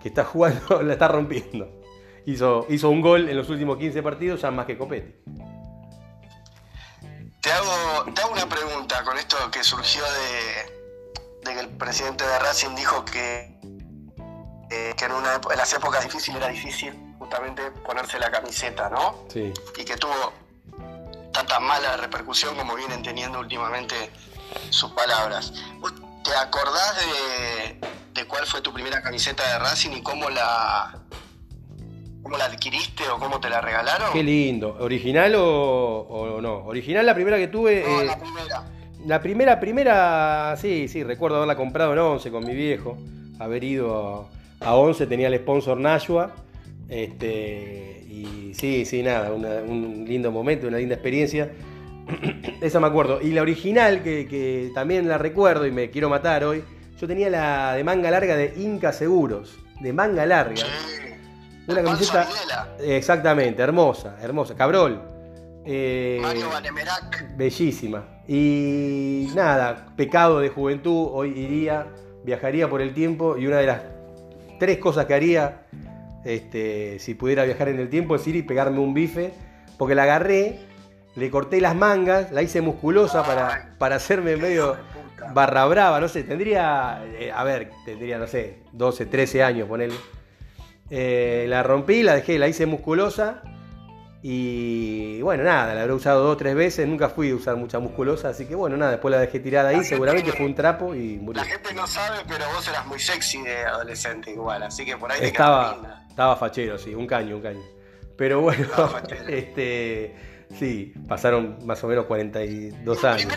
que 0.00 0.08
está 0.08 0.24
jugando, 0.24 0.82
la 0.82 0.92
está 0.92 1.08
rompiendo. 1.08 1.80
Hizo, 2.26 2.66
hizo 2.68 2.90
un 2.90 3.00
gol 3.00 3.28
en 3.28 3.36
los 3.36 3.48
últimos 3.48 3.78
15 3.78 4.02
partidos, 4.02 4.42
ya 4.42 4.50
más 4.50 4.66
que 4.66 4.76
Copetti. 4.76 5.14
Te 7.40 7.50
hago, 7.50 8.12
te 8.12 8.20
hago 8.20 8.32
una 8.32 8.46
pregunta 8.46 9.02
con 9.02 9.16
esto 9.16 9.36
que 9.50 9.64
surgió 9.64 10.02
de, 10.04 11.52
que 11.52 11.60
el 11.60 11.68
presidente 11.70 12.24
de 12.24 12.38
Racing 12.38 12.74
dijo 12.74 13.04
que, 13.04 13.58
eh, 14.70 14.94
que 14.96 15.04
en, 15.06 15.12
una, 15.12 15.40
en 15.50 15.56
las 15.56 15.72
épocas 15.72 16.04
difíciles 16.04 16.36
era 16.36 16.48
difícil 16.48 16.94
justamente 17.18 17.70
ponerse 17.70 18.18
la 18.18 18.30
camiseta, 18.30 18.90
¿no? 18.90 19.24
Sí. 19.32 19.52
Y 19.78 19.84
que 19.84 19.96
tuvo 19.96 20.32
tanta 21.32 21.60
mala 21.60 21.96
repercusión 21.96 22.54
como 22.56 22.74
vienen 22.74 23.02
teniendo 23.02 23.40
últimamente 23.40 23.94
sus 24.70 24.90
palabras. 24.92 25.52
¿Te 26.24 26.34
acordás 26.36 26.96
de, 26.96 27.88
de 28.14 28.26
cuál 28.26 28.46
fue 28.46 28.60
tu 28.60 28.72
primera 28.72 29.02
camiseta 29.02 29.42
de 29.52 29.58
Racing 29.58 29.90
y 29.92 30.02
cómo 30.02 30.28
la, 30.30 31.00
¿Cómo 32.22 32.36
la 32.36 32.44
adquiriste 32.44 33.08
o 33.08 33.18
cómo 33.18 33.40
te 33.40 33.48
la 33.48 33.60
regalaron? 33.60 34.12
Qué 34.12 34.22
lindo. 34.22 34.76
¿Original 34.80 35.34
o, 35.36 36.38
no? 36.42 36.64
Original 36.66 37.06
la 37.06 37.14
primera 37.14 37.38
que 37.38 37.48
tuve. 37.48 37.82
No, 37.82 38.00
eh, 38.02 38.06
la 38.06 38.18
primera. 38.18 38.64
La 39.06 39.22
primera, 39.22 39.60
primera, 39.60 40.56
sí, 40.60 40.86
sí, 40.88 41.02
recuerdo 41.02 41.38
haberla 41.38 41.56
comprado 41.56 41.94
en 41.94 41.98
Once 41.98 42.30
con 42.30 42.44
mi 42.44 42.54
viejo. 42.54 42.98
Haber 43.38 43.64
ido 43.64 44.28
a, 44.60 44.74
Once, 44.74 45.06
tenía 45.06 45.28
el 45.28 45.38
sponsor 45.38 45.78
Nashua. 45.78 46.32
Este, 46.88 48.04
y 48.06 48.52
sí, 48.54 48.84
sí, 48.84 49.02
nada, 49.02 49.32
un 49.32 50.04
lindo 50.06 50.30
momento, 50.30 50.68
una 50.68 50.76
linda 50.76 50.96
experiencia. 50.96 51.50
Esa 52.60 52.80
me 52.80 52.86
acuerdo. 52.86 53.20
Y 53.20 53.32
la 53.32 53.42
original, 53.42 54.02
que, 54.02 54.26
que, 54.26 54.70
también 54.74 55.08
la 55.08 55.18
recuerdo 55.18 55.66
y 55.66 55.70
me 55.70 55.90
quiero 55.90 56.08
matar 56.08 56.44
hoy, 56.44 56.64
yo 57.00 57.06
tenía 57.06 57.30
la 57.30 57.74
de 57.74 57.84
manga 57.84 58.10
larga 58.10 58.36
de 58.36 58.54
Inca 58.56 58.92
Seguros. 58.92 59.58
De 59.80 59.92
manga 59.92 60.26
larga. 60.26 60.56
Sí. 60.56 60.64
Una 61.68 61.82
camiseta. 61.82 62.28
Exactamente, 62.80 63.62
hermosa, 63.62 64.18
hermosa. 64.20 64.54
Cabrol. 64.54 65.00
Eh, 65.64 66.18
Mario 66.20 66.48
Vanemerac. 66.48 67.36
Bellísima. 67.36 68.04
Y 68.26 69.28
nada, 69.34 69.86
pecado 69.96 70.40
de 70.40 70.48
juventud, 70.48 71.08
hoy 71.12 71.30
iría, 71.30 71.86
viajaría 72.24 72.68
por 72.68 72.80
el 72.80 72.92
tiempo 72.92 73.36
y 73.36 73.46
una 73.46 73.58
de 73.58 73.66
las 73.66 73.82
tres 74.58 74.78
cosas 74.78 75.06
que 75.06 75.14
haría 75.14 75.62
este, 76.24 76.98
si 76.98 77.14
pudiera 77.14 77.44
viajar 77.44 77.68
en 77.68 77.78
el 77.80 77.88
tiempo 77.88 78.14
es 78.14 78.26
ir 78.26 78.36
y 78.36 78.42
pegarme 78.42 78.78
un 78.80 78.94
bife, 78.94 79.32
porque 79.78 79.94
la 79.94 80.04
agarré, 80.04 80.58
le 81.16 81.30
corté 81.30 81.60
las 81.60 81.74
mangas, 81.74 82.30
la 82.32 82.42
hice 82.42 82.60
musculosa 82.60 83.22
para, 83.24 83.74
para 83.78 83.96
hacerme 83.96 84.36
medio 84.36 84.76
barra 85.32 85.64
brava, 85.66 86.00
no 86.00 86.08
sé, 86.08 86.22
tendría, 86.24 87.02
eh, 87.18 87.32
a 87.34 87.44
ver, 87.44 87.70
tendría, 87.84 88.18
no 88.18 88.26
sé, 88.26 88.58
12, 88.72 89.06
13 89.06 89.42
años, 89.42 89.68
ponerle. 89.68 89.96
Eh, 90.90 91.46
la 91.48 91.62
rompí, 91.62 92.02
la 92.02 92.14
dejé, 92.14 92.38
la 92.38 92.48
hice 92.48 92.66
musculosa. 92.66 93.42
Y 94.22 95.22
bueno, 95.22 95.44
nada, 95.44 95.74
la 95.74 95.82
habré 95.82 95.94
usado 95.94 96.22
dos 96.22 96.34
o 96.34 96.36
tres 96.36 96.54
veces. 96.54 96.86
Nunca 96.86 97.08
fui 97.08 97.30
a 97.30 97.34
usar 97.34 97.56
mucha 97.56 97.78
musculosa, 97.78 98.28
así 98.28 98.44
que 98.44 98.54
bueno, 98.54 98.76
nada, 98.76 98.92
después 98.92 99.10
la 99.10 99.18
dejé 99.18 99.40
tirada 99.40 99.70
ahí. 99.70 99.82
seguramente 99.82 100.32
fue 100.32 100.44
un 100.44 100.54
trapo 100.54 100.94
y 100.94 101.18
murió. 101.18 101.42
La 101.42 101.48
gente 101.48 101.72
no 101.72 101.86
sabe, 101.86 102.18
pero 102.28 102.44
vos 102.54 102.66
eras 102.68 102.86
muy 102.86 102.98
sexy 102.98 103.40
de 103.42 103.64
adolescente 103.64 104.30
igual, 104.32 104.62
así 104.62 104.84
que 104.84 104.96
por 104.96 105.10
ahí 105.10 105.20
te 105.20 105.28
estaba, 105.28 106.04
estaba 106.08 106.36
fachero, 106.36 106.76
sí, 106.76 106.94
un 106.94 107.06
caño, 107.06 107.36
un 107.36 107.42
caño. 107.42 107.62
Pero 108.16 108.42
bueno, 108.42 108.66
este, 109.28 110.14
sí, 110.58 110.92
pasaron 111.08 111.58
más 111.64 111.82
o 111.84 111.88
menos 111.88 112.06
42 112.06 113.04
años 113.04 113.28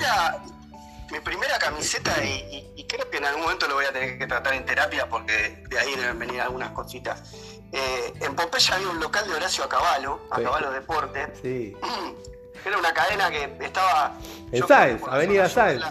mi 1.13 1.19
primera 1.19 1.59
camiseta, 1.59 2.11
y, 2.23 2.85
creo 2.87 3.09
que 3.09 3.17
en 3.17 3.25
algún 3.25 3.43
momento 3.43 3.67
lo 3.67 3.75
voy 3.75 3.85
a 3.85 3.93
tener 3.93 4.17
que 4.17 4.27
tratar 4.27 4.53
en 4.53 4.65
terapia 4.65 5.07
porque 5.09 5.63
de 5.69 5.79
ahí 5.79 5.95
deben 5.95 6.19
venir 6.19 6.41
algunas 6.41 6.71
cositas. 6.71 7.33
Eh, 7.71 8.13
en 8.21 8.35
Pompeya 8.35 8.75
había 8.75 8.89
un 8.89 8.99
local 8.99 9.27
de 9.27 9.33
Horacio 9.33 9.63
Acabalo, 9.63 10.27
Acabalo 10.31 10.71
Deporte. 10.71 11.33
Sí. 11.41 11.75
Era 12.65 12.77
una 12.77 12.93
cadena 12.93 13.29
que 13.29 13.57
estaba. 13.61 14.13
En 14.51 14.67
Sáenz, 14.67 15.01
Avenida 15.07 15.49
Sáenz. 15.49 15.83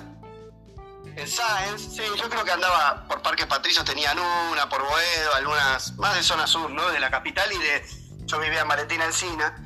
En 1.17 1.29
Sáenz, 1.29 1.81
sí, 1.81 2.03
yo 2.17 2.29
creo 2.29 2.45
que 2.45 2.53
andaba 2.53 3.07
por 3.09 3.21
Parque 3.23 3.47
Patricios, 3.47 3.85
tenían 3.85 4.17
una, 4.19 4.69
por 4.69 4.81
Boedo, 4.83 5.35
algunas, 5.37 5.93
más 5.99 6.17
de 6.17 6.23
zona 6.23 6.47
sur, 6.47 6.71
¿no? 6.71 6.89
De 6.91 6.99
la 7.01 7.11
capital 7.11 7.51
y 7.53 7.59
de. 7.59 7.85
Yo 8.27 8.39
vivía 8.39 8.63
en 8.63 8.69
Valentina 8.69 9.05
Encina 9.05 9.57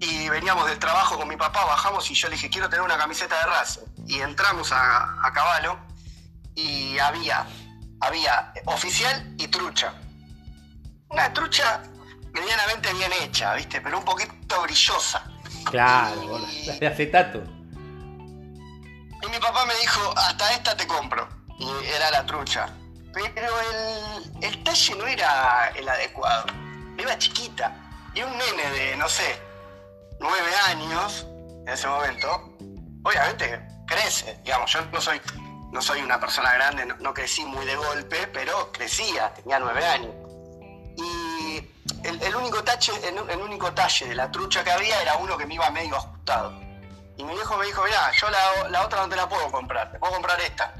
y 0.00 0.28
veníamos 0.28 0.66
del 0.66 0.78
trabajo 0.78 1.16
con 1.16 1.28
mi 1.28 1.36
papá, 1.36 1.64
bajamos 1.64 2.10
y 2.10 2.14
yo 2.14 2.28
le 2.28 2.34
dije, 2.36 2.50
quiero 2.50 2.68
tener 2.68 2.84
una 2.84 2.98
camiseta 2.98 3.38
de 3.38 3.46
Racing. 3.46 3.82
Y 4.06 4.20
entramos 4.20 4.72
a, 4.72 5.26
a 5.26 5.32
Caballo 5.32 5.78
y 6.54 6.98
había, 6.98 7.46
había 8.00 8.52
oficial 8.66 9.34
y 9.38 9.48
trucha. 9.48 9.94
Una 11.08 11.32
trucha 11.32 11.82
medianamente 12.32 12.92
bien 12.92 13.12
hecha, 13.22 13.54
¿viste? 13.54 13.80
Pero 13.80 13.98
un 13.98 14.04
poquito 14.04 14.62
brillosa. 14.62 15.24
Claro, 15.64 16.40
de 16.78 16.86
acetato. 16.86 17.42
Y 19.22 19.28
mi 19.30 19.38
papá 19.38 19.64
me 19.64 19.74
dijo, 19.76 20.12
hasta 20.16 20.52
esta 20.52 20.76
te 20.76 20.86
compro. 20.86 21.26
Y 21.58 21.68
era 21.86 22.10
la 22.10 22.26
trucha. 22.26 22.68
Pero 23.14 23.60
el, 23.60 24.44
el 24.44 24.64
talle 24.64 24.94
no 24.96 25.06
era 25.06 25.70
el 25.74 25.88
adecuado. 25.88 26.46
Era 26.98 27.16
chiquita. 27.16 27.72
Y 28.14 28.22
un 28.22 28.36
nene 28.36 28.70
de, 28.70 28.96
no 28.96 29.08
sé, 29.08 29.40
nueve 30.24 30.50
años 30.68 31.26
en 31.66 31.68
ese 31.68 31.86
momento, 31.86 32.56
obviamente 33.04 33.60
crece. 33.86 34.40
Digamos, 34.42 34.72
yo 34.72 34.80
no 34.86 35.00
soy, 35.00 35.20
no 35.70 35.82
soy 35.82 36.00
una 36.00 36.18
persona 36.18 36.52
grande, 36.54 36.86
no, 36.86 37.14
crecí 37.14 37.44
muy 37.44 37.64
de 37.66 37.76
golpe, 37.76 38.26
pero 38.32 38.72
crecía, 38.72 39.32
tenía 39.34 39.58
nueve 39.58 39.84
años. 39.86 40.12
Y 40.96 41.62
el, 42.04 42.36
único 42.36 42.62
tache, 42.64 42.92
el, 43.06 43.40
único 43.40 43.72
talle 43.72 44.06
de 44.06 44.14
la 44.14 44.30
trucha 44.30 44.64
que 44.64 44.70
había 44.70 45.00
era 45.02 45.16
uno 45.16 45.36
que 45.36 45.46
me 45.46 45.54
iba 45.54 45.70
medio 45.70 45.96
ajustado. 45.96 46.52
Y 47.16 47.22
mi 47.22 47.34
viejo 47.34 47.56
me 47.56 47.66
dijo, 47.66 47.84
mira, 47.84 48.10
yo 48.12 48.28
la, 48.30 48.68
la 48.70 48.84
otra 48.84 49.02
no 49.02 49.08
te 49.08 49.16
la 49.16 49.28
puedo 49.28 49.50
comprar, 49.52 49.92
te 49.92 49.98
puedo 49.98 50.14
comprar 50.14 50.40
esta. 50.40 50.74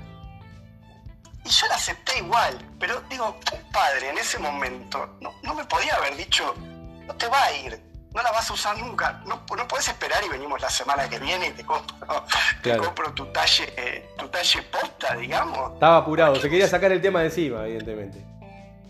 Y 1.45 1.51
yo 1.51 1.67
la 1.69 1.75
acepté 1.75 2.19
igual, 2.19 2.59
pero 2.81 3.03
digo, 3.03 3.39
padre, 3.71 4.09
en 4.09 4.19
ese 4.19 4.39
momento 4.39 5.19
no, 5.21 5.35
no 5.43 5.55
me 5.55 5.65
podía 5.67 5.95
haber 5.97 6.17
dicho, 6.17 6.55
no 6.57 7.15
te 7.17 7.29
va 7.29 7.45
a 7.45 7.53
ir, 7.53 7.94
no 8.15 8.23
la 8.23 8.31
vas 8.31 8.49
a 8.49 8.53
usar 8.53 8.79
nunca. 8.79 9.21
No, 9.27 9.45
no 9.57 9.69
puedes 9.69 9.89
esperar 9.89 10.23
y 10.25 10.29
venimos 10.29 10.61
la 10.61 10.71
semana 10.71 11.09
que 11.09 11.19
viene 11.19 11.49
y 11.49 11.51
te 11.51 11.65
compro, 11.65 11.97
te 12.63 12.77
compro 12.77 13.13
tu 13.13 13.27
talle, 13.27 13.75
eh, 13.77 14.09
tu 14.17 14.29
talle 14.29 14.63
posta, 14.63 15.17
digamos. 15.17 15.75
Estaba 15.75 15.99
apurado, 15.99 16.37
se 16.37 16.49
quería 16.49 16.69
sacar 16.69 16.93
el 16.93 17.03
tema 17.03 17.21
de 17.21 17.27
encima, 17.27 17.67
evidentemente. 17.67 18.25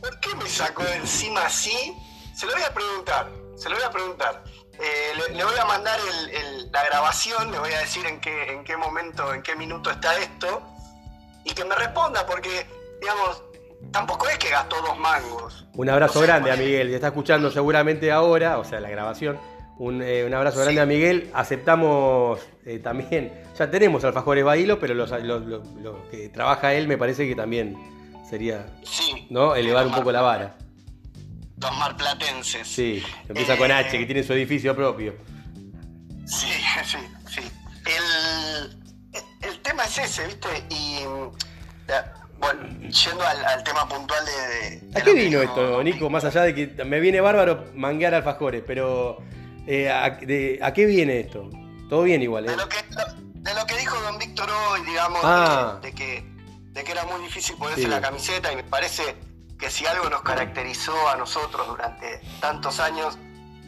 ¿Por 0.00 0.20
qué 0.20 0.34
me 0.36 0.48
sacó 0.48 0.84
de 0.84 0.96
encima 0.96 1.46
así? 1.46 1.96
Se 2.34 2.44
lo 2.44 2.52
voy 2.52 2.62
a 2.62 2.74
preguntar, 2.74 3.30
se 3.56 3.70
lo 3.70 3.76
voy 3.76 3.84
a 3.84 3.90
preguntar. 3.90 4.44
Eh, 4.78 5.12
le, 5.32 5.44
voy 5.44 5.56
a 5.58 5.64
mandar 5.64 5.98
la 6.70 6.84
grabación, 6.84 7.50
le 7.50 7.58
voy 7.58 7.72
a 7.72 7.78
decir 7.78 8.04
en 8.04 8.20
qué, 8.20 8.52
en 8.52 8.64
qué 8.64 8.76
momento, 8.76 9.32
en 9.32 9.42
qué 9.42 9.54
minuto 9.54 9.90
está 9.90 10.18
esto, 10.18 10.62
y 11.44 11.54
que 11.54 11.64
me 11.64 11.74
responda, 11.76 12.26
porque, 12.26 12.66
digamos, 13.00 13.42
tampoco 13.90 14.28
es 14.28 14.38
que 14.38 14.50
gastó 14.50 14.76
dos 14.82 14.98
mangos. 14.98 15.66
Un 15.74 15.88
abrazo 15.88 16.20
grande 16.20 16.50
a 16.50 16.56
Miguel, 16.56 16.88
que 16.88 16.94
está 16.94 17.08
escuchando 17.08 17.50
seguramente 17.50 18.10
ahora, 18.12 18.58
o 18.58 18.64
sea, 18.64 18.80
la 18.80 18.90
grabación. 18.90 19.38
Un, 19.78 20.02
eh, 20.02 20.30
abrazo 20.32 20.60
grande 20.60 20.80
a 20.80 20.86
Miguel. 20.86 21.30
Aceptamos 21.34 22.40
eh, 22.64 22.78
también, 22.78 23.32
ya 23.58 23.70
tenemos 23.70 24.04
alfajores 24.04 24.44
Bailo, 24.44 24.78
pero 24.78 24.94
los, 24.94 25.10
que 26.10 26.28
trabaja 26.28 26.74
él 26.74 26.86
me 26.86 26.96
parece 26.96 27.26
que 27.28 27.34
también 27.34 27.76
sería 28.28 28.66
¿no? 29.30 29.54
elevar 29.54 29.86
un 29.86 29.94
poco 29.94 30.12
la 30.12 30.20
vara. 30.20 30.56
Los 31.60 31.76
marplatenses. 31.78 32.66
Sí, 32.66 33.02
empieza 33.28 33.56
con 33.56 33.70
H, 33.70 33.98
que 33.98 34.06
tiene 34.06 34.22
su 34.22 34.32
edificio 34.32 34.74
propio. 34.74 35.14
Sí, 36.26 36.48
sí, 36.84 36.98
sí. 37.28 37.40
El, 37.86 38.84
el 39.42 39.60
tema 39.60 39.84
es 39.84 39.98
ese, 39.98 40.26
¿viste? 40.26 40.48
Y 40.70 41.04
bueno, 42.38 42.62
yendo 42.80 43.24
al, 43.24 43.64
tema 43.64 43.88
puntual 43.88 44.24
de... 44.24 44.98
¿A 44.98 45.02
qué 45.02 45.12
vino 45.14 45.40
esto, 45.42 45.82
Nico? 45.82 46.10
Más 46.10 46.24
allá 46.24 46.42
de 46.42 46.54
que 46.54 46.84
me 46.84 47.00
viene 47.00 47.20
bárbaro 47.20 47.66
manguear 47.74 48.14
alfajores, 48.14 48.62
pero 48.66 49.18
eh, 49.66 49.90
a, 49.90 50.18
qué 50.18 50.86
viene 50.86 51.20
esto? 51.20 51.48
Todo 51.88 52.02
bien 52.02 52.22
igual, 52.22 52.46
¿eh? 52.46 52.50
De 52.50 52.56
lo 52.56 52.68
que, 52.68 52.76
de 53.34 53.54
lo 53.54 53.66
que 53.66 53.76
dijo 53.76 54.00
don 54.00 54.18
Víctor 54.18 54.46
filtró, 54.46 54.76
y 54.78 54.84
digamos, 54.90 55.20
Ah. 55.22 55.78
de, 55.80 55.88
de 55.90 55.94
que, 55.94 56.24
de 56.72 56.84
que 56.84 56.92
era 56.92 57.04
muy 57.04 57.20
difícil 57.22 57.56
ponerse 57.56 57.82
Sí. 57.82 57.88
la 57.88 58.00
camiseta 58.00 58.52
y 58.52 58.56
me 58.56 58.64
parece 58.64 59.16
que 59.58 59.70
si 59.70 59.86
algo 59.86 60.10
nos 60.10 60.22
caracterizó 60.22 61.08
a 61.08 61.16
nosotros 61.16 61.66
durante 61.68 62.20
tantos 62.40 62.80
años 62.80 63.16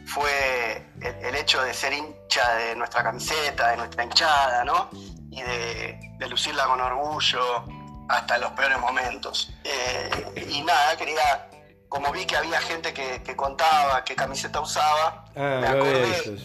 fue 0.05 0.85
el, 1.01 1.25
el 1.25 1.35
hecho 1.35 1.61
de 1.63 1.73
ser 1.73 1.93
hincha 1.93 2.55
de 2.55 2.75
nuestra 2.75 3.03
camiseta, 3.03 3.71
de 3.71 3.77
nuestra 3.77 4.03
hinchada, 4.03 4.63
¿no? 4.63 4.89
Y 5.31 5.41
de, 5.41 5.99
de 6.19 6.29
lucirla 6.29 6.65
con 6.65 6.79
orgullo 6.79 7.65
hasta 8.09 8.37
los 8.37 8.51
peores 8.51 8.79
momentos. 8.79 9.51
Eh, 9.63 10.45
y 10.49 10.61
nada, 10.61 10.95
quería, 10.97 11.49
como 11.89 12.11
vi 12.11 12.25
que 12.25 12.37
había 12.37 12.59
gente 12.61 12.93
que, 12.93 13.21
que 13.23 13.35
contaba 13.35 14.03
qué 14.03 14.15
camiseta 14.15 14.59
usaba, 14.59 15.25
Ah, 15.35 15.59
me 15.61 15.67
acordé 15.67 16.37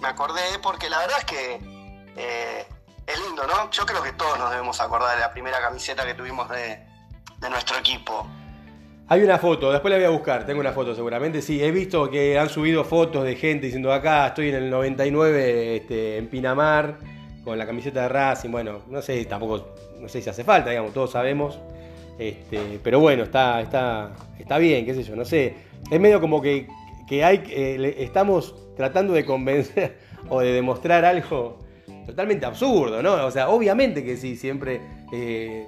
me 0.00 0.08
acordé 0.08 0.40
porque 0.62 0.88
la 0.88 0.98
verdad 0.98 1.18
es 1.18 1.24
que 1.24 1.60
eh, 2.16 2.66
es 3.06 3.20
lindo, 3.26 3.46
¿no? 3.46 3.70
Yo 3.70 3.84
creo 3.84 4.02
que 4.02 4.12
todos 4.12 4.38
nos 4.38 4.50
debemos 4.50 4.80
acordar 4.80 5.16
de 5.16 5.20
la 5.20 5.32
primera 5.32 5.60
camiseta 5.60 6.06
que 6.06 6.14
tuvimos 6.14 6.48
de, 6.48 6.86
de 7.38 7.50
nuestro 7.50 7.76
equipo. 7.78 8.26
Hay 9.08 9.22
una 9.22 9.38
foto, 9.38 9.72
después 9.72 9.90
la 9.90 9.98
voy 9.98 10.06
a 10.06 10.10
buscar, 10.10 10.46
tengo 10.46 10.60
una 10.60 10.72
foto 10.72 10.94
seguramente. 10.94 11.42
Sí, 11.42 11.62
he 11.62 11.72
visto 11.72 12.08
que 12.08 12.38
han 12.38 12.48
subido 12.48 12.84
fotos 12.84 13.24
de 13.24 13.34
gente 13.34 13.66
diciendo 13.66 13.92
acá 13.92 14.28
estoy 14.28 14.50
en 14.50 14.54
el 14.54 14.70
99 14.70 15.76
este, 15.76 16.16
en 16.16 16.28
Pinamar 16.28 16.98
con 17.50 17.58
la 17.58 17.66
camiseta 17.66 18.02
de 18.02 18.08
Racing. 18.08 18.50
Bueno, 18.50 18.82
no 18.88 19.02
sé, 19.02 19.24
tampoco, 19.24 19.74
no 19.98 20.08
sé 20.08 20.22
si 20.22 20.30
hace 20.30 20.44
falta, 20.44 20.70
digamos, 20.70 20.92
todos 20.92 21.10
sabemos. 21.10 21.58
Este, 22.16 22.78
pero 22.80 23.00
bueno, 23.00 23.24
está, 23.24 23.60
está, 23.60 24.12
está 24.38 24.56
bien, 24.58 24.86
qué 24.86 24.94
sé 24.94 25.02
yo, 25.02 25.16
no 25.16 25.24
sé. 25.24 25.54
Es 25.90 25.98
medio 25.98 26.20
como 26.20 26.40
que, 26.40 26.68
que 27.08 27.24
hay, 27.24 27.42
eh, 27.48 27.96
estamos 27.98 28.54
tratando 28.76 29.14
de 29.14 29.24
convencer 29.24 29.96
o 30.28 30.38
de 30.38 30.52
demostrar 30.52 31.04
algo 31.04 31.58
totalmente 32.06 32.46
absurdo, 32.46 33.02
¿no? 33.02 33.26
O 33.26 33.32
sea, 33.32 33.48
obviamente 33.48 34.04
que 34.04 34.16
sí, 34.16 34.36
siempre 34.36 34.80
eh, 35.12 35.66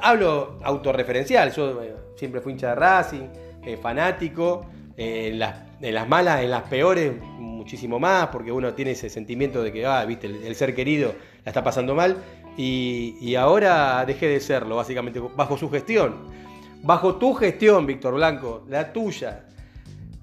hablo 0.00 0.60
autorreferencial. 0.62 1.52
Yo 1.52 1.82
siempre 2.14 2.40
fui 2.40 2.52
hincha 2.52 2.68
de 2.68 2.74
Racing, 2.76 3.26
eh, 3.64 3.76
fanático. 3.76 4.64
en, 4.96 5.40
las, 5.40 5.65
en 5.80 5.94
las 5.94 6.08
malas, 6.08 6.42
en 6.42 6.50
las 6.50 6.62
peores, 6.62 7.12
muchísimo 7.38 7.98
más, 7.98 8.28
porque 8.28 8.52
uno 8.52 8.74
tiene 8.74 8.92
ese 8.92 9.10
sentimiento 9.10 9.62
de 9.62 9.72
que, 9.72 9.84
ah, 9.86 10.04
viste, 10.04 10.26
el, 10.26 10.42
el 10.44 10.54
ser 10.54 10.74
querido 10.74 11.14
la 11.44 11.50
está 11.50 11.62
pasando 11.62 11.94
mal. 11.94 12.16
Y, 12.56 13.16
y 13.20 13.34
ahora 13.34 14.04
dejé 14.06 14.28
de 14.28 14.40
serlo, 14.40 14.76
básicamente, 14.76 15.20
bajo 15.20 15.56
su 15.56 15.70
gestión. 15.70 16.34
Bajo 16.82 17.16
tu 17.16 17.34
gestión, 17.34 17.86
Víctor 17.86 18.14
Blanco, 18.14 18.64
la 18.68 18.92
tuya. 18.92 19.44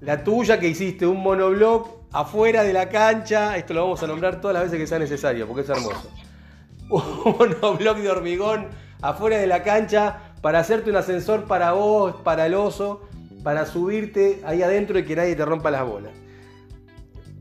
La 0.00 0.24
tuya 0.24 0.58
que 0.58 0.68
hiciste 0.68 1.06
un 1.06 1.22
monoblog 1.22 2.04
afuera 2.12 2.62
de 2.62 2.72
la 2.72 2.88
cancha. 2.88 3.56
Esto 3.56 3.74
lo 3.74 3.82
vamos 3.82 4.02
a 4.02 4.06
nombrar 4.06 4.40
todas 4.40 4.54
las 4.54 4.64
veces 4.64 4.78
que 4.78 4.86
sea 4.86 4.98
necesario, 4.98 5.46
porque 5.46 5.62
es 5.62 5.68
hermoso. 5.68 6.10
Un 6.90 7.36
monoblog 7.38 7.98
de 7.98 8.10
hormigón 8.10 8.68
afuera 9.00 9.38
de 9.38 9.46
la 9.46 9.62
cancha 9.62 10.34
para 10.40 10.58
hacerte 10.58 10.90
un 10.90 10.96
ascensor 10.96 11.44
para 11.44 11.72
vos, 11.72 12.16
para 12.22 12.46
el 12.46 12.54
oso, 12.54 13.02
para 13.44 13.64
subirte 13.66 14.42
ahí 14.44 14.62
adentro 14.62 14.98
y 14.98 15.04
que 15.04 15.14
nadie 15.14 15.36
te 15.36 15.44
rompa 15.44 15.70
las 15.70 15.84
bolas. 15.86 16.12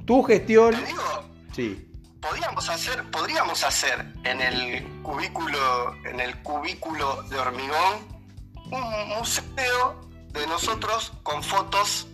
Tu 0.06 0.22
gestión. 0.24 0.76
Te 0.76 0.86
digo, 0.86 1.02
Sí. 1.54 1.88
podríamos 2.22 2.70
hacer, 2.70 3.04
podríamos 3.10 3.64
hacer 3.64 4.06
en 4.24 4.42
el 4.42 5.02
cubículo, 5.02 5.96
en 6.06 6.20
el 6.20 6.38
cubículo 6.44 7.24
de 7.24 7.38
hormigón, 7.40 8.14
un 8.72 9.10
museo 9.18 10.02
de 10.32 10.46
nosotros 10.48 11.14
con 11.24 11.42
fotos 11.44 12.08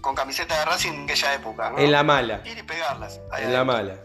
con 0.00 0.16
camiseta 0.16 0.58
de 0.58 0.64
Racing 0.64 1.06
de 1.06 1.12
aquella 1.12 1.34
época, 1.34 1.70
¿no? 1.70 1.78
En 1.78 1.92
la 1.92 2.02
mala. 2.02 2.42
Ir 2.44 2.58
y 2.58 2.62
pegarlas. 2.64 3.20
En 3.38 3.52
la 3.52 3.62
mala. 3.64 3.98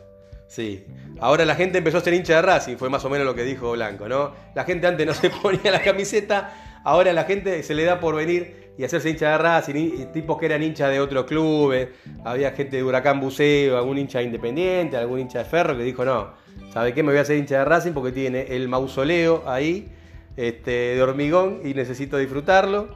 Sí. 0.48 0.86
Ahora 1.20 1.44
la 1.44 1.56
gente 1.56 1.80
empezó 1.80 1.98
a 1.98 2.02
ser 2.02 2.14
hincha 2.14 2.36
de 2.36 2.42
Racing, 2.44 2.78
fue 2.78 2.90
más 2.90 3.04
o 3.04 3.10
menos 3.10 3.26
lo 3.26 3.34
que 3.34 3.44
dijo 3.44 3.72
Blanco, 3.72 4.08
¿no? 4.08 4.36
La 4.54 4.64
gente 4.64 4.86
antes 4.86 5.08
no 5.08 5.14
se 5.16 5.30
ponía 5.42 5.72
la 5.72 5.82
camiseta, 5.82 6.82
ahora 6.84 7.14
la 7.14 7.24
gente 7.24 7.64
se 7.64 7.74
le 7.74 7.84
da 7.84 8.00
por 8.00 8.16
venir 8.16 8.67
y 8.78 8.84
hacerse 8.84 9.10
hincha 9.10 9.32
de 9.32 9.38
Racing, 9.40 10.12
tipos 10.14 10.38
que 10.38 10.46
eran 10.46 10.62
hinchas 10.64 10.90
de 10.92 11.00
otros 11.00 11.26
clubes, 11.26 11.90
había 12.24 12.52
gente 12.52 12.78
de 12.78 12.84
Huracán 12.84 13.20
Buceo, 13.20 13.78
algún 13.78 13.98
hincha 13.98 14.22
independiente, 14.22 14.98
algún 14.98 15.20
hincha 15.20 15.40
de 15.40 15.46
Ferro 15.46 15.76
que 15.76 15.84
dijo, 15.84 16.06
no, 16.06 16.34
¿sabe 16.74 16.94
qué? 16.94 17.02
Me 17.04 17.12
voy 17.12 17.20
a 17.20 17.22
hacer 17.22 17.38
hincha 17.38 17.60
de 17.60 17.66
Racing 17.66 17.94
porque 17.94 18.12
tiene 18.12 18.42
el 18.56 18.68
mausoleo 18.68 19.44
ahí, 19.48 19.92
este, 20.36 20.72
de 20.96 21.02
hormigón, 21.02 21.62
y 21.64 21.74
necesito 21.74 22.18
disfrutarlo. 22.18 22.96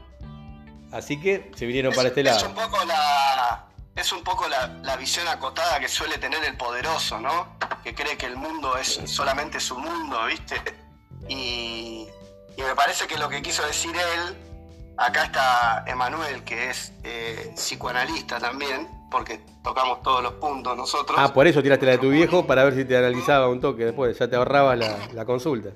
Así 0.92 1.20
que 1.20 1.50
se 1.56 1.66
vinieron 1.66 1.94
para 1.94 2.10
Es- 2.10 2.18
este 2.18 2.22
Es 2.22 2.28
lado. 2.44 2.50
un 2.50 2.54
poco 2.56 2.86
la, 2.86 3.66
es 3.96 4.12
un 4.14 4.24
poco 4.24 4.48
la, 4.48 4.68
la 4.84 4.98
visión 4.98 5.28
acotada 5.28 5.80
que 5.80 5.88
suele 5.88 6.18
tener 6.18 6.44
el 6.44 6.56
poderoso, 6.58 7.20
¿no? 7.20 7.58
Que 7.84 7.96
cree 7.96 8.18
que 8.18 8.26
el 8.28 8.36
mundo 8.36 8.76
es 8.78 9.00
solamente 9.06 9.60
su 9.60 9.80
mundo, 9.80 10.20
¿viste? 10.28 10.56
Y, 11.30 12.08
y 12.58 12.62
me 12.62 12.76
parece 12.76 13.08
que 13.08 13.18
lo 13.18 13.30
que 13.30 13.42
quiso 13.42 13.66
decir 13.66 13.92
él, 13.96 14.36
acá 15.06 15.26
está 15.26 15.84
Emanuel, 15.88 16.44
que 16.44 16.70
es 16.70 16.92
eh, 17.04 17.52
psicoanalista 17.56 18.40
también, 18.40 18.88
porque 19.10 19.42
tocamos 19.64 20.02
todos 20.02 20.24
los 20.24 20.34
puntos 20.34 20.76
nosotros. 20.78 21.18
Ah, 21.20 21.34
por 21.34 21.48
eso 21.48 21.62
tiraste 21.64 21.86
la 21.86 21.94
de 21.94 21.98
tu 21.98 22.10
viejo 22.10 22.46
para 22.46 22.64
ver 22.64 22.76
si 22.76 22.86
te 22.86 22.98
analizaba 22.98 23.50
un 23.50 23.60
toque 23.60 23.86
después, 23.86 24.18
ya 24.18 24.30
te 24.30 24.36
ahorrabas 24.36 24.78
la, 24.78 24.98
la 25.14 25.26
consulta. 25.26 25.70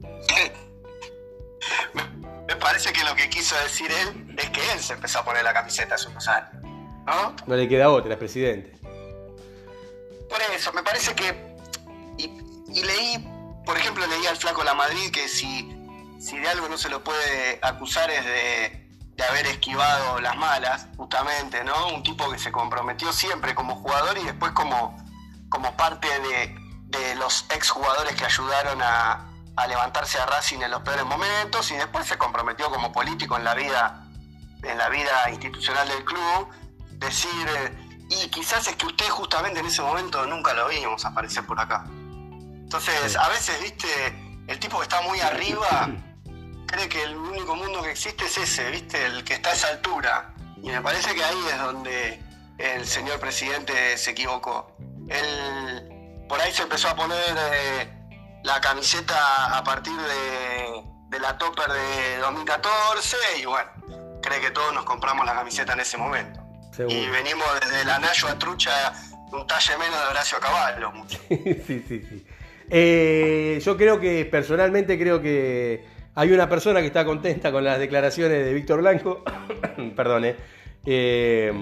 Me 2.46 2.56
parece 2.56 2.92
que 2.92 3.04
lo 3.04 3.14
que 3.14 3.30
quiso 3.30 3.54
decir 3.62 3.90
él 3.90 4.34
es 4.36 4.50
que 4.50 4.60
él 4.72 4.80
se 4.80 4.94
empezó 4.94 5.20
a 5.20 5.24
poner 5.24 5.44
la 5.44 5.52
camiseta 5.52 5.94
hace 5.94 6.08
unos 6.08 6.26
años, 6.28 6.62
¿no? 7.06 7.34
No 7.46 7.56
le 7.56 7.68
queda 7.68 7.90
otra, 7.90 8.12
es 8.12 8.18
presidente. 8.18 8.76
Por 10.28 10.40
eso, 10.54 10.72
me 10.72 10.82
parece 10.82 11.14
que. 11.14 11.34
Y, 12.18 12.24
y 12.72 12.82
leí, 12.82 13.26
por 13.66 13.76
ejemplo, 13.76 14.06
leí 14.06 14.26
al 14.26 14.36
Flaco 14.36 14.62
La 14.62 14.74
Madrid 14.74 15.10
que 15.10 15.26
si, 15.26 15.68
si 16.20 16.38
de 16.38 16.48
algo 16.48 16.68
no 16.68 16.76
se 16.76 16.90
lo 16.90 17.02
puede 17.02 17.58
acusar 17.62 18.10
es 18.10 18.24
de, 18.24 18.88
de 19.16 19.24
haber 19.24 19.46
esquivado 19.46 20.20
las 20.20 20.36
malas, 20.36 20.86
justamente, 20.96 21.64
¿no? 21.64 21.88
Un 21.88 22.02
tipo 22.02 22.30
que 22.30 22.38
se 22.38 22.52
comprometió 22.52 23.10
siempre 23.12 23.54
como 23.54 23.76
jugador 23.76 24.18
y 24.18 24.24
después 24.24 24.52
como, 24.52 24.96
como 25.48 25.74
parte 25.78 26.08
de, 26.08 26.54
de 26.98 27.14
los 27.14 27.46
exjugadores 27.50 28.14
que 28.16 28.26
ayudaron 28.26 28.82
a, 28.82 29.30
a 29.56 29.66
levantarse 29.66 30.18
a 30.18 30.26
Racing 30.26 30.60
en 30.60 30.70
los 30.70 30.82
peores 30.82 31.06
momentos 31.06 31.70
y 31.70 31.76
después 31.76 32.06
se 32.06 32.18
comprometió 32.18 32.70
como 32.70 32.92
político 32.92 33.38
en 33.38 33.44
la 33.44 33.54
vida, 33.54 34.06
en 34.62 34.76
la 34.76 34.90
vida 34.90 35.30
institucional 35.30 35.88
del 35.88 36.04
club, 36.04 36.50
decir, 36.98 37.48
eh, 37.48 38.06
y 38.10 38.28
quizás 38.28 38.68
es 38.68 38.76
que 38.76 38.86
usted 38.86 39.08
justamente 39.08 39.60
en 39.60 39.66
ese 39.66 39.80
momento 39.80 40.26
nunca 40.26 40.52
lo 40.52 40.68
vimos 40.68 41.02
aparecer 41.06 41.46
por 41.46 41.58
acá. 41.58 41.84
Entonces, 41.88 43.16
a 43.16 43.28
veces, 43.30 43.58
viste, 43.62 44.42
el 44.46 44.58
tipo 44.58 44.76
que 44.78 44.82
está 44.82 45.00
muy 45.00 45.18
arriba 45.20 45.88
cree 46.70 46.88
que 46.88 47.02
el 47.02 47.16
único 47.16 47.56
mundo 47.56 47.82
que 47.82 47.90
existe 47.90 48.24
es 48.24 48.38
ese, 48.38 48.70
viste, 48.70 49.04
el 49.04 49.24
que 49.24 49.34
está 49.34 49.50
a 49.50 49.52
esa 49.52 49.68
altura. 49.68 50.34
Y 50.62 50.68
me 50.68 50.80
parece 50.80 51.14
que 51.14 51.24
ahí 51.24 51.38
es 51.52 51.58
donde 51.58 52.20
el 52.58 52.86
señor 52.86 53.18
presidente 53.18 53.96
se 53.96 54.10
equivocó. 54.10 54.76
Él 55.08 56.26
por 56.28 56.40
ahí 56.40 56.52
se 56.52 56.62
empezó 56.62 56.88
a 56.88 56.94
poner 56.94 57.18
eh, 57.52 57.88
la 58.44 58.60
camiseta 58.60 59.56
a 59.56 59.64
partir 59.64 59.96
de, 59.96 60.84
de 61.08 61.20
la 61.20 61.36
topper 61.36 61.66
de 61.68 62.18
2014 62.18 63.16
y 63.40 63.46
bueno, 63.46 63.70
cree 64.22 64.40
que 64.40 64.50
todos 64.50 64.72
nos 64.72 64.84
compramos 64.84 65.26
la 65.26 65.34
camiseta 65.34 65.72
en 65.72 65.80
ese 65.80 65.96
momento. 65.96 66.40
Seguro. 66.70 66.94
Y 66.94 67.08
venimos 67.08 67.46
desde 67.60 67.84
la 67.84 67.98
Nayo 67.98 68.28
a 68.28 68.38
Trucha 68.38 68.92
un 69.32 69.46
talle 69.46 69.76
menos 69.78 70.00
de 70.00 70.06
Horacio 70.06 70.38
Caballo. 70.38 70.92
sí, 71.28 71.84
sí, 71.88 72.06
sí. 72.08 72.26
Eh, 72.68 73.60
yo 73.64 73.76
creo 73.76 73.98
que, 73.98 74.24
personalmente, 74.24 74.96
creo 74.96 75.20
que 75.20 75.84
hay 76.14 76.32
una 76.32 76.48
persona 76.48 76.80
que 76.80 76.86
está 76.86 77.04
contenta 77.04 77.52
con 77.52 77.64
las 77.64 77.78
declaraciones 77.78 78.44
de 78.44 78.52
Víctor 78.52 78.80
Blanco. 78.80 79.22
Perdón, 79.96 80.24
eh. 80.24 80.36
Eh, 80.86 81.52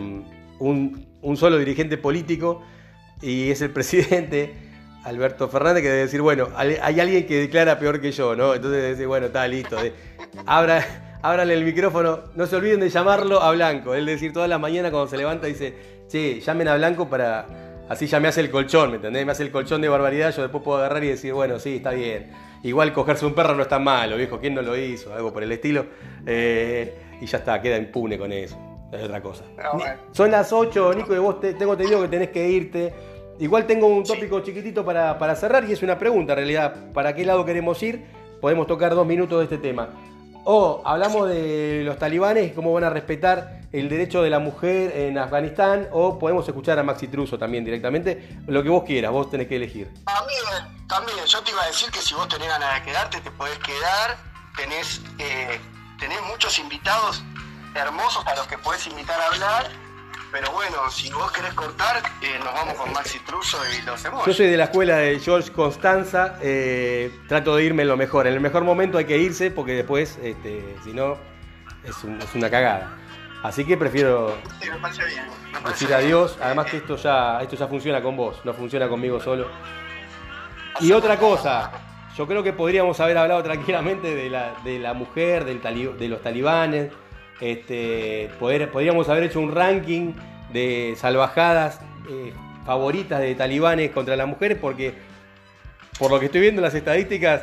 un, 0.60 1.36
solo 1.36 1.58
dirigente 1.58 1.98
político 1.98 2.62
y 3.20 3.50
es 3.50 3.60
el 3.62 3.70
presidente. 3.72 4.54
Alberto 5.04 5.48
Fernández 5.48 5.82
que 5.82 5.88
debe 5.88 6.00
decir, 6.02 6.20
bueno, 6.20 6.48
hay 6.54 7.00
alguien 7.00 7.26
que 7.26 7.38
declara 7.38 7.78
peor 7.78 8.00
que 8.00 8.12
yo, 8.12 8.36
¿no? 8.36 8.54
Entonces 8.54 8.82
debe 8.82 8.90
decir, 8.90 9.06
bueno, 9.06 9.26
está 9.26 9.46
listo. 9.48 9.76
de- 9.76 9.92
abra, 10.44 11.18
ábranle 11.22 11.54
el 11.54 11.64
micrófono, 11.64 12.24
no 12.34 12.46
se 12.46 12.56
olviden 12.56 12.80
de 12.80 12.90
llamarlo 12.90 13.40
a 13.40 13.52
Blanco. 13.52 13.94
Él 13.94 14.04
decir 14.04 14.32
toda 14.32 14.48
la 14.48 14.58
mañana 14.58 14.90
cuando 14.90 15.08
se 15.08 15.16
levanta 15.16 15.46
dice, 15.46 15.74
che, 16.08 16.40
llamen 16.40 16.68
a 16.68 16.76
Blanco 16.76 17.08
para, 17.08 17.46
así 17.88 18.06
ya 18.06 18.20
me 18.20 18.28
hace 18.28 18.40
el 18.40 18.50
colchón, 18.50 18.90
¿me 18.90 18.96
entendés? 18.96 19.24
Me 19.24 19.32
hace 19.32 19.44
el 19.44 19.50
colchón 19.50 19.80
de 19.80 19.88
barbaridad, 19.88 20.34
yo 20.34 20.42
después 20.42 20.62
puedo 20.62 20.78
agarrar 20.78 21.02
y 21.04 21.08
decir, 21.08 21.32
bueno, 21.32 21.58
sí, 21.58 21.76
está 21.76 21.92
bien. 21.92 22.30
Igual 22.62 22.92
cogerse 22.92 23.24
un 23.24 23.34
perro 23.34 23.54
no 23.54 23.62
está 23.62 23.78
malo, 23.78 24.16
viejo, 24.16 24.38
¿quién 24.40 24.54
no 24.54 24.62
lo 24.62 24.76
hizo? 24.76 25.14
Algo 25.14 25.32
por 25.32 25.42
el 25.42 25.52
estilo. 25.52 25.86
Eh, 26.26 26.94
y 27.20 27.26
ya 27.26 27.38
está, 27.38 27.60
queda 27.60 27.76
impune 27.76 28.18
con 28.18 28.32
eso. 28.32 28.58
Es 28.92 29.02
otra 29.04 29.20
cosa. 29.22 29.44
Ah, 29.58 29.70
bueno. 29.74 29.94
Son 30.12 30.30
las 30.30 30.52
8, 30.52 30.94
Nico, 30.94 31.14
y 31.14 31.18
vos 31.18 31.40
te- 31.40 31.54
tengo 31.54 31.72
entendido 31.72 32.00
que 32.02 32.08
tenés 32.08 32.28
que 32.30 32.48
irte. 32.48 32.92
Igual 33.38 33.66
tengo 33.66 33.86
un 33.86 34.02
tópico 34.02 34.40
chiquitito 34.40 34.84
para, 34.84 35.18
para 35.18 35.36
cerrar 35.36 35.64
y 35.68 35.72
es 35.72 35.82
una 35.82 35.98
pregunta 35.98 36.32
en 36.32 36.38
realidad. 36.38 36.74
¿Para 36.92 37.14
qué 37.14 37.24
lado 37.24 37.44
queremos 37.44 37.80
ir? 37.82 38.02
Podemos 38.40 38.66
tocar 38.66 38.94
dos 38.94 39.06
minutos 39.06 39.38
de 39.38 39.44
este 39.44 39.58
tema. 39.58 39.90
O 40.50 40.80
hablamos 40.82 41.28
de 41.28 41.82
los 41.84 41.98
talibanes, 41.98 42.54
cómo 42.54 42.72
van 42.72 42.84
a 42.84 42.88
respetar 42.88 43.60
el 43.70 43.90
derecho 43.90 44.22
de 44.22 44.30
la 44.30 44.38
mujer 44.38 44.96
en 44.96 45.18
Afganistán 45.18 45.88
o 45.92 46.18
podemos 46.18 46.48
escuchar 46.48 46.78
a 46.78 46.82
Maxi 46.82 47.06
Truso 47.06 47.38
también 47.38 47.66
directamente. 47.66 48.38
Lo 48.46 48.62
que 48.62 48.70
vos 48.70 48.82
quieras, 48.84 49.12
vos 49.12 49.30
tenés 49.30 49.46
que 49.46 49.56
elegir. 49.56 49.92
También, 50.06 50.86
también, 50.88 51.18
yo 51.26 51.42
te 51.42 51.50
iba 51.50 51.62
a 51.62 51.66
decir 51.66 51.90
que 51.90 52.00
si 52.00 52.14
vos 52.14 52.26
tenés 52.28 52.48
ganas 52.48 52.76
de 52.76 52.82
quedarte, 52.82 53.20
te 53.20 53.30
podés 53.30 53.58
quedar. 53.58 54.16
Tenés, 54.56 55.02
eh, 55.18 55.60
tenés 55.98 56.22
muchos 56.22 56.58
invitados 56.58 57.22
hermosos 57.74 58.24
para 58.24 58.38
los 58.38 58.46
que 58.46 58.56
podés 58.56 58.86
invitar 58.86 59.20
a 59.20 59.26
hablar. 59.26 59.70
Pero 60.30 60.52
bueno, 60.52 60.90
si 60.90 61.10
vos 61.10 61.32
querés 61.32 61.54
cortar, 61.54 62.02
eh, 62.20 62.38
nos 62.44 62.52
vamos 62.52 62.74
con 62.74 62.92
Maxi 62.92 63.18
Truso 63.20 63.58
y 63.78 63.82
lo 63.86 63.94
hacemos. 63.94 64.26
Yo 64.26 64.32
soy 64.34 64.46
de 64.48 64.56
la 64.58 64.64
escuela 64.64 64.96
de 64.96 65.18
George 65.20 65.50
Constanza, 65.52 66.36
eh, 66.42 67.10
trato 67.28 67.56
de 67.56 67.64
irme 67.64 67.82
en 67.82 67.88
lo 67.88 67.96
mejor. 67.96 68.26
En 68.26 68.34
el 68.34 68.40
mejor 68.40 68.62
momento 68.64 68.98
hay 68.98 69.06
que 69.06 69.16
irse 69.16 69.50
porque 69.50 69.72
después, 69.72 70.18
este, 70.22 70.76
si 70.84 70.92
no, 70.92 71.16
es, 71.82 72.04
un- 72.04 72.20
es 72.20 72.34
una 72.34 72.50
cagada. 72.50 72.94
Así 73.42 73.64
que 73.64 73.76
prefiero 73.78 74.36
Sí, 74.60 74.68
me 74.68 74.76
parece 74.78 75.04
bien. 75.06 75.24
me 75.46 75.52
parece 75.60 75.70
decir 75.70 75.88
bien. 75.88 76.00
adiós. 76.00 76.36
Además 76.42 76.66
que 76.70 76.76
esto 76.78 76.96
ya, 76.96 77.40
esto 77.40 77.56
ya 77.56 77.66
funciona 77.66 78.02
con 78.02 78.16
vos, 78.16 78.40
no 78.44 78.52
funciona 78.52 78.86
conmigo 78.88 79.20
solo. 79.20 79.48
Y 80.80 80.92
otra 80.92 81.16
cosa, 81.16 81.70
yo 82.16 82.26
creo 82.26 82.42
que 82.42 82.52
podríamos 82.52 83.00
haber 83.00 83.16
hablado 83.16 83.42
tranquilamente 83.42 84.14
de 84.14 84.28
la, 84.28 84.54
de 84.62 84.78
la 84.78 84.92
mujer, 84.92 85.44
del 85.44 85.62
tali- 85.62 85.96
de 85.96 86.08
los 86.08 86.20
talibanes. 86.20 86.92
Este, 87.40 88.28
poder, 88.38 88.70
podríamos 88.70 89.08
haber 89.08 89.24
hecho 89.24 89.40
un 89.40 89.54
ranking 89.54 90.12
de 90.52 90.94
salvajadas 90.96 91.80
eh, 92.10 92.32
favoritas 92.66 93.20
de 93.20 93.34
talibanes 93.34 93.90
contra 93.92 94.16
las 94.16 94.26
mujeres, 94.26 94.58
porque 94.60 94.94
por 95.98 96.10
lo 96.10 96.18
que 96.20 96.26
estoy 96.26 96.40
viendo 96.40 96.60
en 96.60 96.64
las 96.64 96.74
estadísticas, 96.74 97.42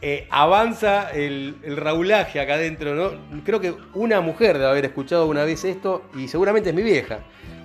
eh, 0.00 0.26
avanza 0.30 1.10
el, 1.10 1.56
el 1.64 1.76
raulaje 1.76 2.38
acá 2.40 2.54
adentro, 2.54 2.94
¿no? 2.94 3.42
Creo 3.44 3.60
que 3.60 3.74
una 3.94 4.20
mujer 4.20 4.54
debe 4.58 4.70
haber 4.70 4.84
escuchado 4.84 5.26
una 5.26 5.44
vez 5.44 5.64
esto 5.64 6.04
y 6.16 6.28
seguramente 6.28 6.68
es 6.70 6.74
mi 6.74 6.82
vieja. 6.82 7.18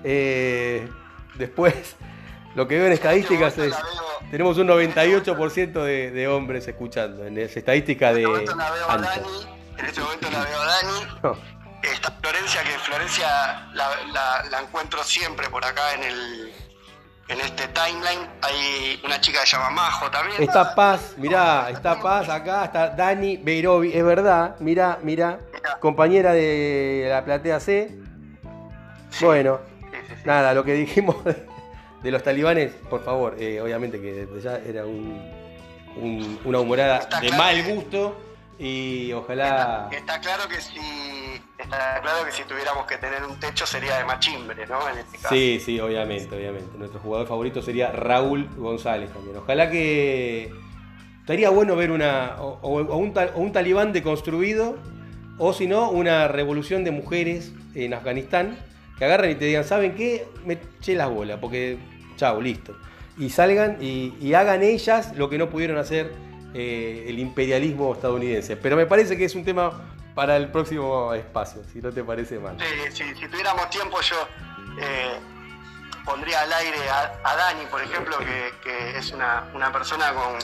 Eh, 0.04 0.88
después, 1.36 1.95
lo 2.56 2.67
que 2.67 2.78
veo 2.78 2.88
en 2.88 2.93
estadísticas 2.93 3.58
es... 3.60 3.65
este 3.73 3.82
veo- 3.84 4.32
Tenemos 4.32 4.58
un 4.58 4.67
98% 4.67 5.71
de, 5.84 6.10
de 6.12 6.28
hombres 6.28 6.67
escuchando, 6.67 7.26
en 7.26 7.38
esa 7.38 7.60
estadística 7.60 8.10
En 8.10 8.15
de 8.15 8.23
este 8.23 8.52
En 9.77 9.86
este 9.86 10.01
momento 10.01 10.29
la 10.31 10.39
veo 10.43 10.62
a 10.62 10.65
Dani. 10.65 11.07
No, 11.23 11.38
Está 11.83 12.12
Florencia, 12.21 12.63
que 12.63 12.69
Florencia 12.79 13.27
la, 13.73 13.89
la- 14.13 14.43
la 14.49 14.62
encuentro 14.62 15.03
siempre 15.03 15.49
por 15.49 15.65
acá 15.65 15.93
en 15.95 16.03
el 16.03 16.53
en 17.29 17.39
este 17.41 17.67
timeline. 17.69 18.29
Hay 18.41 19.01
una 19.03 19.19
chica 19.19 19.41
que 19.41 19.47
se 19.47 19.57
llama 19.57 19.69
Majo 19.71 20.09
también. 20.09 20.41
Está 20.43 20.73
Paz, 20.75 21.13
mirá, 21.17 21.69
está 21.69 21.99
Paz 21.99 22.29
acá, 22.29 22.65
está 22.65 22.89
Dani 22.89 23.38
Beirovi, 23.38 23.91
es 23.93 24.03
verdad, 24.03 24.55
mirá, 24.59 24.99
mirá, 25.03 25.39
compañera 25.79 26.31
de 26.33 27.07
la 27.09 27.23
platea 27.25 27.59
C. 27.59 27.97
Bueno, 29.21 29.59
Sí, 29.91 29.97
sí, 30.07 30.13
sí. 30.15 30.21
nada, 30.25 30.53
lo 30.53 30.63
que 30.63 30.73
dijimos 30.73 31.17
de, 31.23 32.12
los 32.12 32.23
talibanes, 32.23 32.71
por 32.89 33.03
favor, 33.03 33.36
eh, 33.39 33.62
obviamente 33.62 34.01
que 34.01 34.27
ya 34.41 34.55
era 34.57 34.86
un, 34.86 35.21
un- 35.97 36.39
una 36.45 36.59
humorada 36.59 36.97
Está 36.97 37.19
de 37.19 37.27
claro 37.27 37.43
mal 37.43 37.63
gusto 37.63 38.21
y 38.65 39.12
ojalá... 39.13 39.89
Está 39.91 40.19
claro 40.21 40.47
que 40.47 40.62
si 40.62 40.80
está 41.58 41.99
claro 42.02 42.26
que 42.26 42.32
si 42.32 42.43
tuviéramos 42.43 42.86
que 42.86 42.97
tener 42.97 43.23
un 43.23 43.39
techo 43.39 43.65
sería 43.65 43.97
de 43.97 44.06
machimbre, 44.06 44.65
¿no? 44.67 44.88
En 44.89 44.99
este 44.99 45.17
caso. 45.17 45.30
Sí, 45.36 45.60
sí, 45.63 45.80
obviamente, 45.80 46.36
obviamente. 46.36 46.78
Nuestro 46.78 46.99
jugador 46.99 47.28
favorito 47.28 47.62
sería 47.62 47.91
Raúl 47.91 48.47
González 48.58 49.12
también. 49.12 49.38
Ojalá 49.38 49.69
que 49.69 50.52
estaría 51.19 51.49
bueno 51.49 51.76
ver 51.76 51.91
una 51.91 52.36
o, 52.39 52.60
o- 52.62 52.97
un, 52.97 53.13
o 53.17 53.39
un 53.39 53.52
talibán 53.52 53.91
deconstruido 53.93 54.78
o 55.38 55.52
si 55.54 55.67
no 55.67 55.89
una 55.89 56.28
revolución 56.28 56.84
de 56.84 56.91
mujeres 56.91 57.52
en 57.76 57.93
Afganistán 57.93 58.58
que 58.97 59.06
agarren 59.06 59.32
y 59.32 59.36
te 59.36 59.45
digan, 59.45 59.63
¿saben 59.63 59.95
qué? 59.95 60.28
Me 60.45 60.54
eché 60.54 60.95
las 60.95 61.10
bolas 61.10 61.39
porque 61.41 61.78
chao, 62.17 62.39
listo. 62.39 62.76
Y 63.17 63.30
salgan 63.30 63.78
y, 63.82 64.13
y 64.21 64.34
hagan 64.36 64.63
ellas 64.63 65.15
lo 65.17 65.30
que 65.30 65.38
no 65.38 65.49
pudieron 65.49 65.78
hacer 65.78 66.12
eh, 66.54 67.06
el 67.08 67.20
imperialismo 67.20 67.94
estadounidense. 67.94 68.56
Pero 68.58 68.76
me 68.76 68.86
parece 68.86 69.18
que 69.18 69.26
es 69.26 69.36
un 69.36 69.44
tema 69.46 69.72
para 70.16 70.38
el 70.38 70.50
próximo 70.50 71.13
espacio, 71.13 71.63
si 71.72 71.82
no 71.82 71.92
te 71.92 72.04
parece 72.04 72.38
mal. 72.39 72.56
Sí, 72.60 72.92
sí, 72.92 73.04
si 73.20 73.28
tuviéramos 73.28 73.70
tiempo 73.70 74.00
yo 74.02 74.28
eh, 74.80 75.13
pondría 76.06 76.42
al 76.42 76.54
aire 76.54 76.78
a, 76.89 77.13
a 77.24 77.36
Dani, 77.36 77.66
por 77.72 77.82
ejemplo, 77.82 78.18
que, 78.20 78.52
que 78.63 78.98
es 78.98 79.12
una, 79.12 79.46
una 79.54 79.72
persona 79.72 80.13
con, 80.13 80.38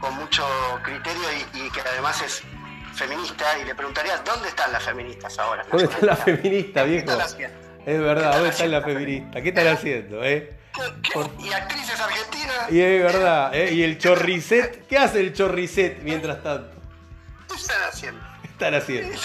con 0.00 0.14
mucho 0.16 0.46
criterio 0.84 1.22
y, 1.54 1.58
y 1.66 1.70
que 1.70 1.80
además 1.80 2.22
es 2.22 2.42
feminista 2.94 3.44
y 3.60 3.64
le 3.64 3.74
preguntaría 3.74 4.18
dónde 4.18 4.48
están 4.48 4.72
las 4.72 4.82
feministas 4.84 5.38
ahora. 5.38 5.64
¿Dónde 5.70 5.84
está 5.86 6.06
la 6.06 6.16
feminista, 6.16 6.84
¿Qué 6.84 6.90
viejo? 6.90 7.10
están? 7.12 7.50
Es 7.86 8.00
verdad, 8.00 8.30
¿Qué 8.32 8.36
¿dónde 8.36 8.50
están 8.50 8.66
está 8.66 8.66
la 8.66 8.78
haciendo? 8.78 9.00
feminista? 9.00 9.40
¿Qué 9.42 9.48
están 9.48 9.66
haciendo, 9.68 10.24
eh? 10.24 10.57
¿Y 11.38 11.52
actrices 11.52 12.00
argentinas? 12.00 12.70
Y 12.72 12.80
es 12.80 13.02
verdad, 13.02 13.54
¿eh? 13.54 13.72
¿Y 13.72 13.82
el 13.82 13.98
chorricet? 13.98 14.86
¿Qué 14.86 14.98
hace 14.98 15.20
el 15.20 15.32
chorricet 15.32 16.02
mientras 16.02 16.42
tanto? 16.42 16.70
¿Qué 17.48 17.54
están 17.56 17.82
haciendo? 17.88 18.20
¿Qué 18.42 18.48
están 18.48 18.74
haciendo? 18.74 19.16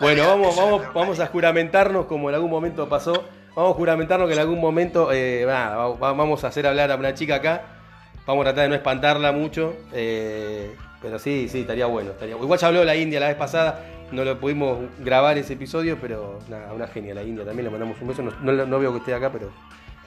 Bueno, 0.00 0.26
vamos, 0.26 0.56
vamos, 0.56 0.82
vamos 0.94 1.20
a 1.20 1.26
juramentarnos, 1.26 2.06
como 2.06 2.28
en 2.28 2.34
algún 2.34 2.50
momento 2.50 2.88
pasó, 2.88 3.24
vamos 3.54 3.72
a 3.72 3.74
juramentarnos 3.76 4.28
que 4.28 4.34
en 4.34 4.40
algún 4.40 4.60
momento, 4.60 5.10
eh, 5.12 5.44
nada, 5.46 5.76
va- 5.76 5.88
va- 5.96 6.12
vamos 6.12 6.44
a 6.44 6.48
hacer 6.48 6.66
hablar 6.66 6.90
a 6.90 6.96
una 6.96 7.14
chica 7.14 7.36
acá, 7.36 7.62
vamos 8.26 8.42
a 8.42 8.44
tratar 8.46 8.64
de 8.64 8.68
no 8.70 8.74
espantarla 8.74 9.32
mucho, 9.32 9.76
eh, 9.92 10.74
pero 11.00 11.18
sí, 11.18 11.48
sí, 11.48 11.60
estaría 11.60 11.86
bueno, 11.86 12.10
estaría 12.10 12.34
Igual 12.36 12.58
ya 12.58 12.66
habló 12.66 12.84
la 12.84 12.96
India 12.96 13.20
la 13.20 13.28
vez 13.28 13.36
pasada, 13.36 13.84
no 14.10 14.24
lo 14.24 14.38
pudimos 14.40 14.78
grabar 14.98 15.38
ese 15.38 15.52
episodio, 15.54 15.98
pero 16.00 16.40
nada, 16.48 16.72
una 16.72 16.88
genia 16.88 17.14
la 17.14 17.22
India, 17.22 17.44
también 17.44 17.64
le 17.64 17.70
mandamos 17.70 17.96
un 18.00 18.08
beso, 18.08 18.22
no, 18.22 18.32
no- 18.40 18.66
no 18.66 18.78
veo 18.78 18.92
que 18.92 18.98
esté 18.98 19.14
acá, 19.14 19.30
pero... 19.30 19.50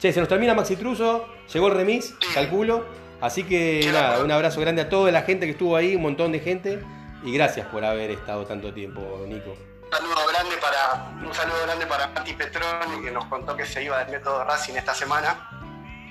Che, 0.02 0.12
se 0.12 0.18
nos 0.18 0.28
termina 0.28 0.52
Maxi 0.52 0.74
Truso, 0.74 1.28
llegó 1.52 1.68
el 1.68 1.74
remis, 1.74 2.16
calculo, 2.34 2.84
así 3.20 3.44
que 3.44 3.88
nada, 3.92 4.18
un 4.18 4.32
abrazo 4.32 4.60
grande 4.60 4.82
a 4.82 4.88
toda 4.88 5.12
la 5.12 5.22
gente 5.22 5.46
que 5.46 5.52
estuvo 5.52 5.76
ahí, 5.76 5.94
un 5.94 6.02
montón 6.02 6.32
de 6.32 6.40
gente, 6.40 6.82
y 7.22 7.32
gracias 7.32 7.68
por 7.68 7.84
haber 7.84 8.10
estado 8.10 8.44
tanto 8.44 8.74
tiempo, 8.74 9.00
Nico. 9.28 9.50
Un 9.52 9.92
saludo 9.92 10.26
grande 10.26 10.56
para 10.60 11.24
un 11.24 11.32
saludo 11.32 11.56
grande 11.66 11.86
para 11.86 12.08
Mati 12.08 12.32
Petroni 12.32 13.00
que 13.00 13.12
nos 13.12 13.26
contó 13.26 13.56
que 13.56 13.64
se 13.64 13.84
iba 13.84 13.96
del 14.00 14.08
método 14.08 14.42
Racing 14.42 14.74
esta 14.74 14.92
semana. 14.92 15.48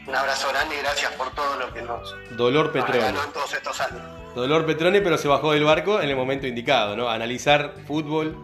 Un 0.07 0.15
abrazo 0.15 0.47
grande 0.47 0.75
y 0.77 0.79
gracias 0.79 1.11
por 1.11 1.29
todo 1.35 1.59
lo 1.59 1.73
que 1.73 1.81
nos, 1.81 2.15
Dolor 2.37 2.71
Petrone. 2.71 3.09
en 3.09 3.33
todos 3.33 3.53
estos 3.53 3.77
años. 3.81 4.03
Dolor 4.33 4.65
Petrone, 4.65 5.01
pero 5.01 5.17
se 5.17 5.27
bajó 5.27 5.51
del 5.51 5.65
barco 5.65 5.99
en 5.99 6.07
el 6.07 6.15
momento 6.15 6.47
indicado, 6.47 6.95
¿no? 6.95 7.09
Analizar 7.09 7.73
fútbol. 7.87 8.37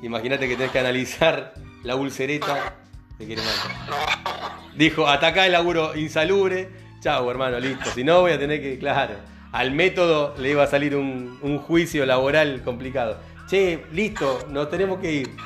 Imagínate 0.00 0.48
que 0.48 0.56
tenés 0.56 0.72
que 0.72 0.78
analizar 0.78 1.52
la 1.82 1.96
ulcereta 1.96 2.85
de 3.18 3.26
Queremanta. 3.26 4.58
Dijo, 4.74 5.08
atacá 5.08 5.46
el 5.46 5.52
laburo 5.52 5.96
insalubre. 5.96 6.68
Chau, 7.00 7.30
hermano, 7.30 7.58
listo. 7.58 7.90
Si 7.90 8.04
no, 8.04 8.20
voy 8.22 8.32
a 8.32 8.38
tener 8.38 8.60
que, 8.60 8.78
claro, 8.78 9.14
al 9.52 9.70
método 9.70 10.34
le 10.38 10.50
iba 10.50 10.62
a 10.62 10.66
salir 10.66 10.96
un, 10.96 11.38
un 11.42 11.58
juicio 11.58 12.04
laboral 12.04 12.62
complicado. 12.64 13.18
Che, 13.48 13.84
listo, 13.92 14.46
nos 14.50 14.68
tenemos 14.70 14.98
que 15.00 15.12
ir. 15.12 15.36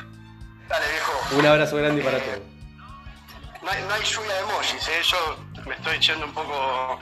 Dale 0.69 0.87
viejo, 0.89 1.39
Un 1.39 1.47
abrazo 1.47 1.77
grande 1.77 2.03
para 2.03 2.19
todos. 2.19 2.39
no 3.63 3.71
hay, 3.71 3.83
no 3.83 3.95
hay 3.95 4.03
lluvia 4.05 4.33
de 4.35 4.41
emojis, 4.41 4.89
¿eh? 4.89 5.03
yo 5.03 5.65
me 5.67 5.75
estoy 5.75 5.97
echando 5.97 6.27
un 6.27 6.33
poco 6.33 6.99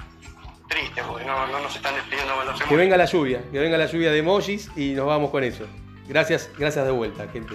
triste 0.68 1.02
porque 1.06 1.24
no, 1.24 1.46
no 1.46 1.60
nos 1.60 1.76
están 1.76 1.94
despidiendo 1.94 2.34
con 2.34 2.46
los 2.46 2.62
Que 2.62 2.76
venga 2.76 2.96
la 2.96 3.04
lluvia, 3.04 3.42
que 3.52 3.58
venga 3.58 3.78
la 3.78 3.86
lluvia 3.86 4.10
de 4.10 4.18
emojis 4.18 4.70
y 4.76 4.92
nos 4.92 5.06
vamos 5.06 5.30
con 5.30 5.44
eso. 5.44 5.66
Gracias, 6.08 6.50
gracias 6.58 6.84
de 6.86 6.90
vuelta, 6.90 7.28
gente. 7.32 7.54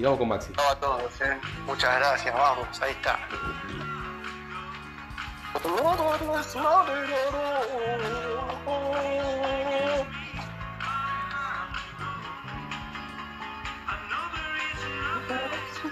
Y 0.00 0.02
vamos 0.02 0.18
con 0.18 0.28
Maxi. 0.28 0.50
No, 0.56 0.62
a 0.62 0.74
todos, 0.76 1.20
¿eh? 1.20 1.38
muchas 1.66 1.94
gracias, 1.96 2.34
vamos, 2.34 2.80
ahí 2.80 2.92
está. 2.92 3.18
Todo 5.62 6.40
es 6.40 6.56
madera. 6.56 7.60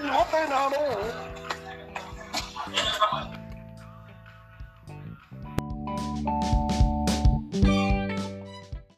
No 0.01 0.25
te 0.31 0.43
enamoro. 0.43 1.29